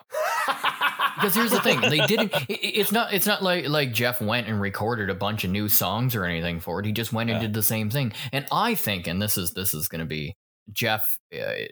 [1.16, 2.34] Because here's the thing, they didn't.
[2.50, 3.14] it- it- It's not.
[3.14, 6.60] It's not like like Jeff went and recorded a bunch of new songs or anything
[6.60, 6.86] for it.
[6.86, 8.14] He just went and did the same thing.
[8.32, 10.36] And I think, and this is this is going to be
[10.72, 11.18] Jeff.
[11.34, 11.68] Uh,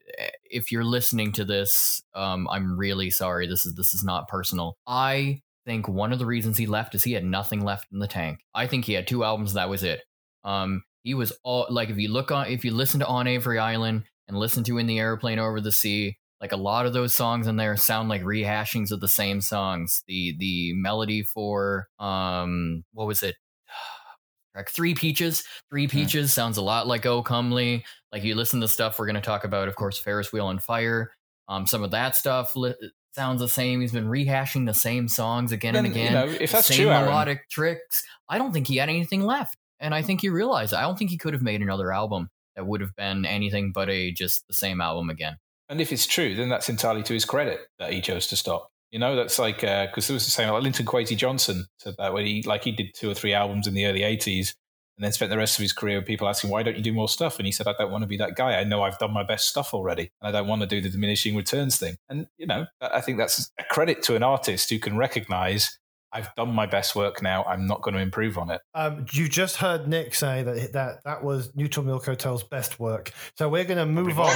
[0.46, 3.48] if you're listening to this, um, I'm really sorry.
[3.48, 4.76] This is this is not personal.
[4.88, 8.08] I think one of the reasons he left is he had nothing left in the
[8.08, 8.40] tank.
[8.54, 9.54] I think he had two albums.
[9.54, 10.02] That was it.
[10.44, 13.60] Um, he was all like if you look on if you listen to On Avery
[13.60, 17.16] Island and listen to In the Airplane Over the Sea, like a lot of those
[17.16, 20.04] songs in there sound like rehashings of the same songs.
[20.08, 23.36] The the melody for um what was it?
[24.54, 25.44] Track Three Peaches.
[25.70, 27.86] Three Peaches sounds a lot like Oh Comely.
[28.12, 30.62] Like you listen to stuff we're going to talk about, of course, Ferris Wheel and
[30.62, 31.12] Fire.
[31.48, 32.76] Um, some of that stuff li-
[33.16, 33.80] sounds the same.
[33.82, 36.14] He's been rehashing the same songs again and Then, you again.
[36.14, 38.04] know, if that's same true, Aaron- melodic tricks.
[38.30, 40.74] I don't think he had anything left, and I think he realized.
[40.74, 43.90] I don't think he could have made another album that would have been anything but
[43.90, 45.38] a just the same album again.
[45.74, 48.70] And if it's true, then that's entirely to his credit that he chose to stop.
[48.92, 51.96] You know, that's like uh, because there was the same like Linton Kwesi Johnson said
[51.98, 54.54] that when he like he did two or three albums in the early '80s,
[54.96, 56.94] and then spent the rest of his career with people asking why don't you do
[56.94, 58.54] more stuff, and he said I don't want to be that guy.
[58.60, 60.90] I know I've done my best stuff already, and I don't want to do the
[60.90, 61.96] diminishing returns thing.
[62.08, 65.80] And you know, I think that's a credit to an artist who can recognize
[66.14, 67.44] I've done my best work now.
[67.44, 68.62] I'm not going to improve on it.
[68.76, 73.12] Um, you just heard Nick say that that that was Neutral Milk Hotel's best work.
[73.38, 74.30] So we're going to move on.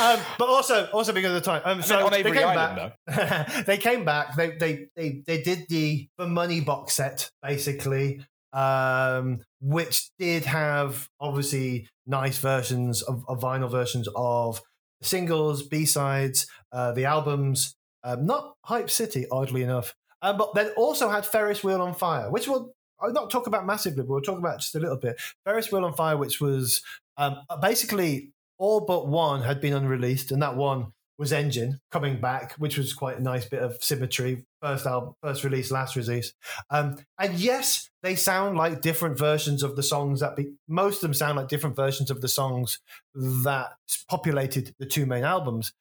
[0.00, 1.62] um, but also, also because of the time.
[1.64, 3.66] Um, so they came Island, back.
[3.66, 4.34] they came back.
[4.36, 8.22] They, they they they did the the money box set basically.
[8.52, 14.62] um, which did have obviously nice versions of, of vinyl versions of
[15.02, 17.75] singles, B sides, uh, the albums.
[18.06, 22.30] Um, not Hype City, oddly enough, um, but then also had Ferris Wheel on Fire,
[22.30, 25.20] which we'll I'll not talk about massively, but we'll talk about just a little bit.
[25.44, 26.82] Ferris Wheel on Fire, which was
[27.16, 32.52] um, basically all but one had been unreleased, and that one was Engine coming back,
[32.58, 34.44] which was quite a nice bit of symmetry.
[34.60, 36.32] First album, first release, last release.
[36.70, 41.00] Um, and yes, they sound like different versions of the songs that be, most of
[41.02, 42.80] them sound like different versions of the songs
[43.14, 43.70] that
[44.08, 45.72] populated the two main albums.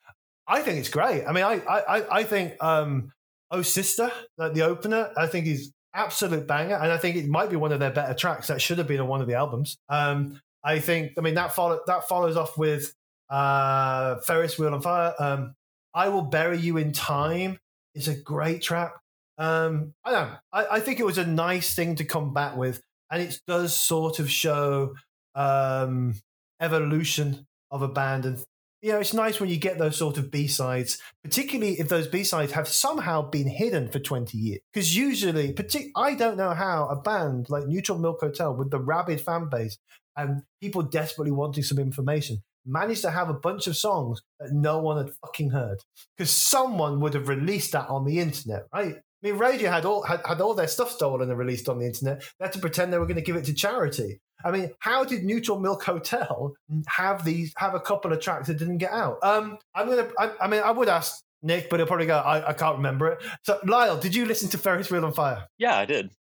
[0.47, 1.25] I think it's great.
[1.25, 3.11] I mean, I I I think um,
[3.51, 7.55] Oh Sister, the opener, I think is absolute banger, and I think it might be
[7.55, 8.47] one of their better tracks.
[8.47, 9.77] That should have been on one of the albums.
[9.89, 11.13] Um, I think.
[11.17, 12.93] I mean, that follow that follows off with
[13.29, 15.13] uh, Ferris Wheel on Fire.
[15.19, 15.53] Um,
[15.93, 17.57] I will bury you in time
[17.93, 18.93] is a great track.
[19.37, 20.35] Um, I don't know.
[20.51, 23.73] I, I, think it was a nice thing to come back with, and it does
[23.73, 24.95] sort of show
[25.33, 26.15] um,
[26.61, 28.25] evolution of a band.
[28.25, 28.43] And
[28.85, 32.07] you know, it's nice when you get those sort of B sides, particularly if those
[32.07, 34.59] B sides have somehow been hidden for twenty years.
[34.71, 38.77] Because usually, partic- I don't know how a band like Neutral Milk Hotel with the
[38.79, 39.79] rabid fan base
[40.15, 44.77] and people desperately wanting some information managed to have a bunch of songs that no
[44.77, 45.79] one had fucking heard
[46.15, 48.97] because someone would have released that on the internet, right?
[49.25, 52.21] I mean, Radiohead all had, had all their stuff stolen and released on the internet.
[52.37, 54.19] They had to pretend they were going to give it to charity.
[54.43, 56.53] I mean, how did Neutral Milk Hotel
[56.87, 59.17] have these have a couple of tracks that didn't get out?
[59.23, 60.09] Um, I'm gonna.
[60.19, 62.17] I, I mean, I would ask Nick, but he'll probably go.
[62.17, 63.23] I, I can't remember it.
[63.41, 65.47] So, Lyle, did you listen to Ferris Wheel on Fire?
[65.57, 66.11] Yeah, I did.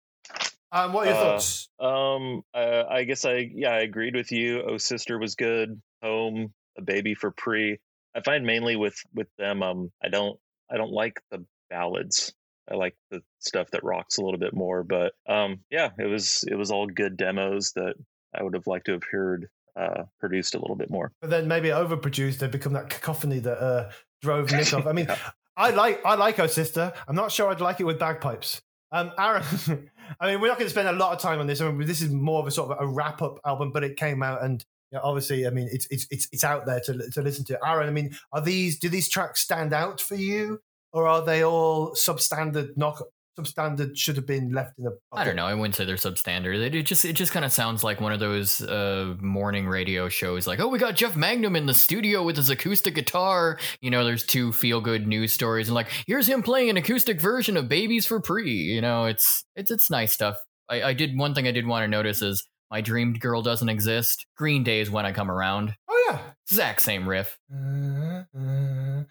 [0.72, 1.68] Um, what are your uh, thoughts?
[1.78, 4.62] Um, uh, I guess I yeah I agreed with you.
[4.62, 7.78] Oh, sister was good home, a baby for Pree.
[8.14, 10.38] I find mainly with with them, um, I don't
[10.72, 12.32] I don't like the ballads.
[12.70, 14.82] I like the stuff that rocks a little bit more.
[14.82, 17.94] But um, yeah, it was it was all good demos that
[18.34, 21.12] I would have liked to have heard uh, produced a little bit more.
[21.20, 23.90] But then maybe overproduced, they become that cacophony that uh,
[24.22, 24.86] drove Nick off.
[24.86, 25.18] I mean, yeah.
[25.56, 26.92] I like I like her sister.
[27.06, 28.62] I'm not sure I'd like it with bagpipes.
[28.92, 29.42] Um, Aaron,
[30.20, 31.60] I mean, we're not going to spend a lot of time on this.
[31.60, 33.96] I mean, this is more of a sort of a wrap up album, but it
[33.96, 37.22] came out and know, obviously, I mean, it's it's it's it's out there to to
[37.22, 37.58] listen to.
[37.66, 40.60] Aaron, I mean, are these do these tracks stand out for you,
[40.95, 43.03] or are they all substandard knock?
[43.36, 44.97] Substandard should have been left in the.
[45.12, 45.45] I don't know.
[45.45, 46.55] I wouldn't say they're substandard.
[46.55, 50.09] It, it just it just kind of sounds like one of those uh, morning radio
[50.09, 50.47] shows.
[50.47, 53.59] Like, oh, we got Jeff Mangum in the studio with his acoustic guitar.
[53.80, 57.20] You know, there's two feel good news stories, and like, here's him playing an acoustic
[57.20, 60.36] version of "Babies for Pree." You know, it's it's it's nice stuff.
[60.68, 63.68] I, I did one thing I did want to notice is my dreamed girl doesn't
[63.68, 64.26] exist.
[64.36, 65.74] Green Day is when I come around.
[65.88, 67.36] Oh yeah, exact same riff.
[67.53, 69.03] Uh, uh,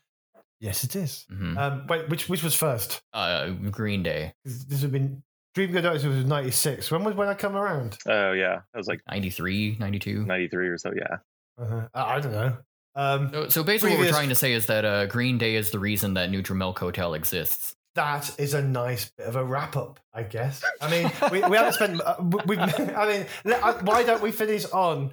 [0.64, 1.26] yes, it is.
[1.32, 1.58] Mm-hmm.
[1.58, 3.02] Um, wait, which which was first?
[3.14, 4.34] Uh, Green Day.
[4.46, 5.22] This would been
[5.54, 6.90] Dream Girl was ninety six.
[6.90, 7.98] When was when I come around?
[8.08, 10.26] Oh yeah, that was like 93, 92.
[10.26, 10.92] 93 or so.
[10.96, 11.18] Yeah.
[11.62, 11.88] Uh-huh.
[11.94, 12.58] I don't know.
[12.96, 13.98] Um, so, so, basically, previous...
[13.98, 16.58] what we're trying to say is that uh, Green Day is the reason that Neutral
[16.58, 20.64] Milk Hotel exists that is a nice bit of a wrap up, I guess.
[20.82, 22.02] I mean, we, we haven't spent.
[22.02, 25.12] Uh, we, I mean, uh, why don't we finish on?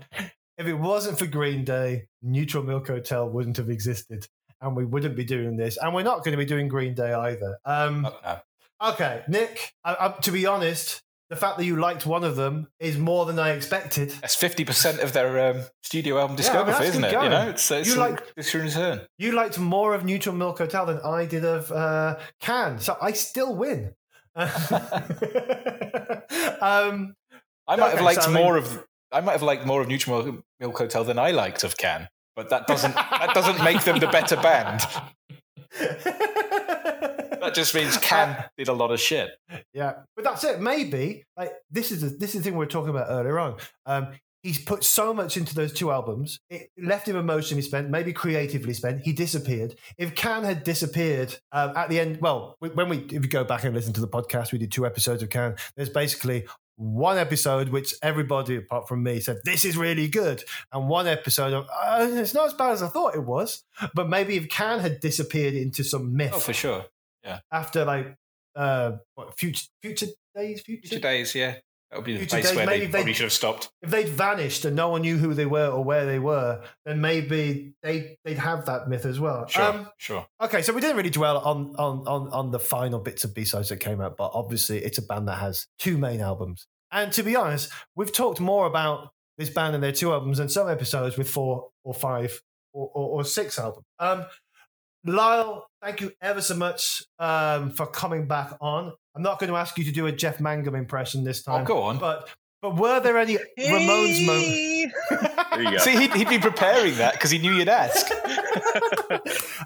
[0.59, 4.26] If it wasn't for Green Day, Neutral Milk Hotel wouldn't have existed,
[4.61, 7.13] and we wouldn't be doing this, and we're not going to be doing Green Day
[7.13, 7.59] either.
[7.65, 8.37] Um, okay.
[8.83, 9.75] okay, Nick.
[9.85, 13.25] I, I, to be honest, the fact that you liked one of them is more
[13.25, 14.11] than I expected.
[14.21, 17.13] That's fifty percent of their um, studio album discography, yeah, I mean, isn't it?
[17.13, 17.25] Going.
[17.25, 19.03] You know, it's, it's you liked, it's your return.
[19.19, 23.13] You liked more of Neutral Milk Hotel than I did of uh, Can, so I
[23.13, 23.95] still win.
[24.37, 24.49] um,
[27.67, 28.85] I might okay, have liked so more mean, of.
[29.13, 32.09] I might have liked more of Neutral Milk Hotel than I liked of Can,
[32.41, 34.80] but that doesn't that doesn't make them the better band.
[35.78, 39.32] that just means Can did a lot of shit.
[39.74, 40.59] Yeah, but that's it.
[40.59, 43.57] Maybe like this is a, this is the thing we were talking about earlier on.
[43.84, 44.09] Um,
[44.43, 46.41] he's put so much into those two albums.
[46.49, 49.03] It left him emotionally spent, maybe creatively spent.
[49.03, 49.74] He disappeared.
[49.99, 53.64] If Can had disappeared um, at the end, well, when we if you go back
[53.64, 55.56] and listen to the podcast, we did two episodes of Can.
[55.77, 56.47] There's basically
[56.81, 60.43] one episode which everybody apart from me said this is really good
[60.73, 64.09] and one episode of uh, it's not as bad as i thought it was but
[64.09, 66.86] maybe if can had disappeared into some myth oh for sure
[67.24, 67.40] yeah.
[67.52, 68.16] After like
[68.57, 71.57] uh what, future future days, future, future days, yeah.
[71.90, 73.69] That would be the place days, where they probably should have stopped.
[73.82, 77.01] If they'd vanished and no one knew who they were or where they were, then
[77.01, 79.48] maybe they they'd have that myth as well.
[79.48, 80.27] Sure, um, sure.
[80.40, 83.44] Okay, so we didn't really dwell on on on on the final bits of B
[83.44, 86.69] sides that came out, but obviously it's a band that has two main albums.
[86.93, 90.49] And to be honest, we've talked more about this band and their two albums than
[90.49, 92.41] some episodes with four or five
[92.73, 93.87] or, or, or six albums.
[93.99, 94.27] Um,
[95.05, 98.93] Lyle, thank you ever so much um, for coming back on.
[99.15, 101.62] I'm not going to ask you to do a Jeff Mangum impression this time.
[101.62, 101.99] Oh, go on.
[101.99, 102.29] But
[102.62, 104.97] but were there any Ramones moments?
[105.51, 105.79] There you go.
[105.79, 108.07] See, he'd, he'd be preparing that because he knew you'd ask.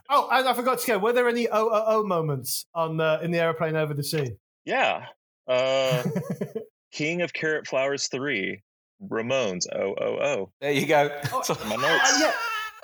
[0.09, 0.99] oh, and I forgot to go.
[0.99, 4.37] Were there any OOO moments on the, in the airplane over the sea?
[4.65, 5.07] yeah.
[5.47, 6.03] Uh,
[6.95, 8.62] King of Carrot Flowers 3,
[9.11, 10.51] Ramones, oh, oh, oh.
[10.61, 11.11] There you go.
[11.43, 12.21] So- My Uh, notes.
[12.21, 12.33] yeah,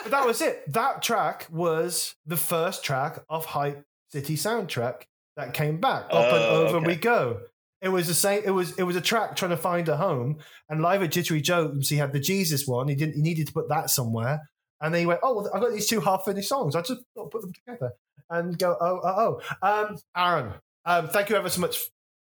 [0.02, 0.70] but that was it.
[0.72, 5.02] That track was the first track of Hype City soundtrack
[5.36, 6.06] that came back.
[6.10, 6.86] Up and Oh, over okay.
[6.86, 7.40] we go.
[7.80, 8.42] It was the same.
[8.44, 10.38] It was it was a track trying to find a home.
[10.68, 12.88] And live at Jittery Joe's, he had the Jesus one.
[12.88, 13.14] He didn't.
[13.14, 14.40] He needed to put that somewhere.
[14.82, 16.74] And then he went, "Oh, well, I've got these two half finished songs.
[16.76, 17.92] I just put them together
[18.28, 20.52] and go, oh, oh, oh." Um, Aaron,
[20.84, 21.78] um, thank you ever so much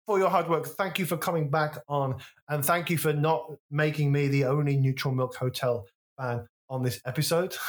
[0.07, 0.67] for your hard work.
[0.67, 2.17] Thank you for coming back on,
[2.49, 5.87] and thank you for not making me the only Neutral Milk Hotel
[6.19, 7.57] fan on this episode.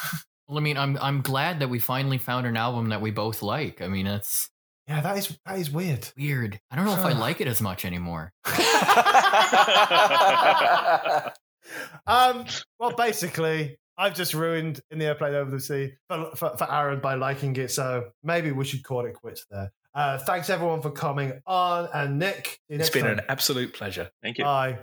[0.50, 3.42] Well, I mean, I'm I'm glad that we finally found an album that we both
[3.42, 3.82] like.
[3.82, 4.50] I mean, it's
[4.88, 6.08] yeah, that is that is weird.
[6.18, 6.62] weird.
[6.72, 8.32] I don't know if I like it as much anymore.
[12.08, 12.46] um,
[12.80, 17.00] well, basically, I've just ruined in the airplane over the sea for, for, for Aaron
[17.00, 17.72] by liking it.
[17.72, 19.72] So maybe we should call it quits there.
[19.98, 23.18] Uh, thanks everyone for coming on, and Nick, It's been time.
[23.18, 24.12] an absolute pleasure.
[24.22, 24.44] Thank you.
[24.44, 24.78] Bye.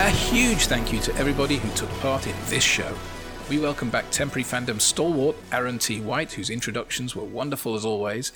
[0.00, 2.94] A huge thank you to everybody who took part in this show.
[3.48, 6.02] We welcome back temporary fandom stalwart Aaron T.
[6.02, 8.30] White, whose introductions were wonderful as always.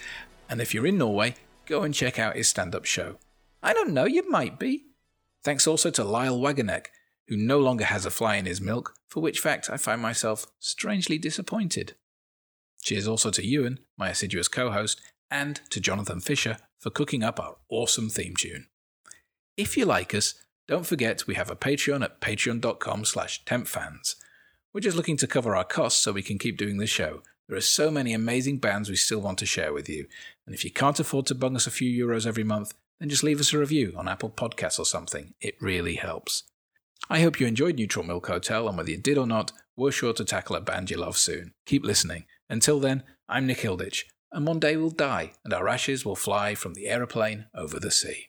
[0.48, 1.34] And if you're in Norway,
[1.66, 3.16] go and check out his stand up show.
[3.62, 4.86] I don't know, you might be.
[5.44, 6.86] Thanks also to Lyle Wagonek,
[7.28, 10.46] who no longer has a fly in his milk, for which fact I find myself
[10.60, 11.92] strangely disappointed.
[12.82, 14.98] Cheers also to Ewan, my assiduous co host,
[15.30, 18.68] and to Jonathan Fisher for cooking up our awesome theme tune.
[19.58, 20.34] If you like us,
[20.66, 24.14] don't forget we have a Patreon at patreon.com slash tempfans.
[24.74, 27.22] We're just looking to cover our costs so we can keep doing the show.
[27.46, 30.06] There are so many amazing bands we still want to share with you.
[30.46, 33.22] And if you can't afford to bung us a few euros every month, then just
[33.22, 35.34] leave us a review on Apple Podcasts or something.
[35.42, 36.44] It really helps.
[37.10, 40.14] I hope you enjoyed Neutral Milk Hotel, and whether you did or not, we're sure
[40.14, 41.52] to tackle a band you love soon.
[41.66, 42.24] Keep listening.
[42.48, 46.54] Until then, I'm Nick Hilditch, and one day we'll die, and our ashes will fly
[46.54, 48.28] from the aeroplane over the sea.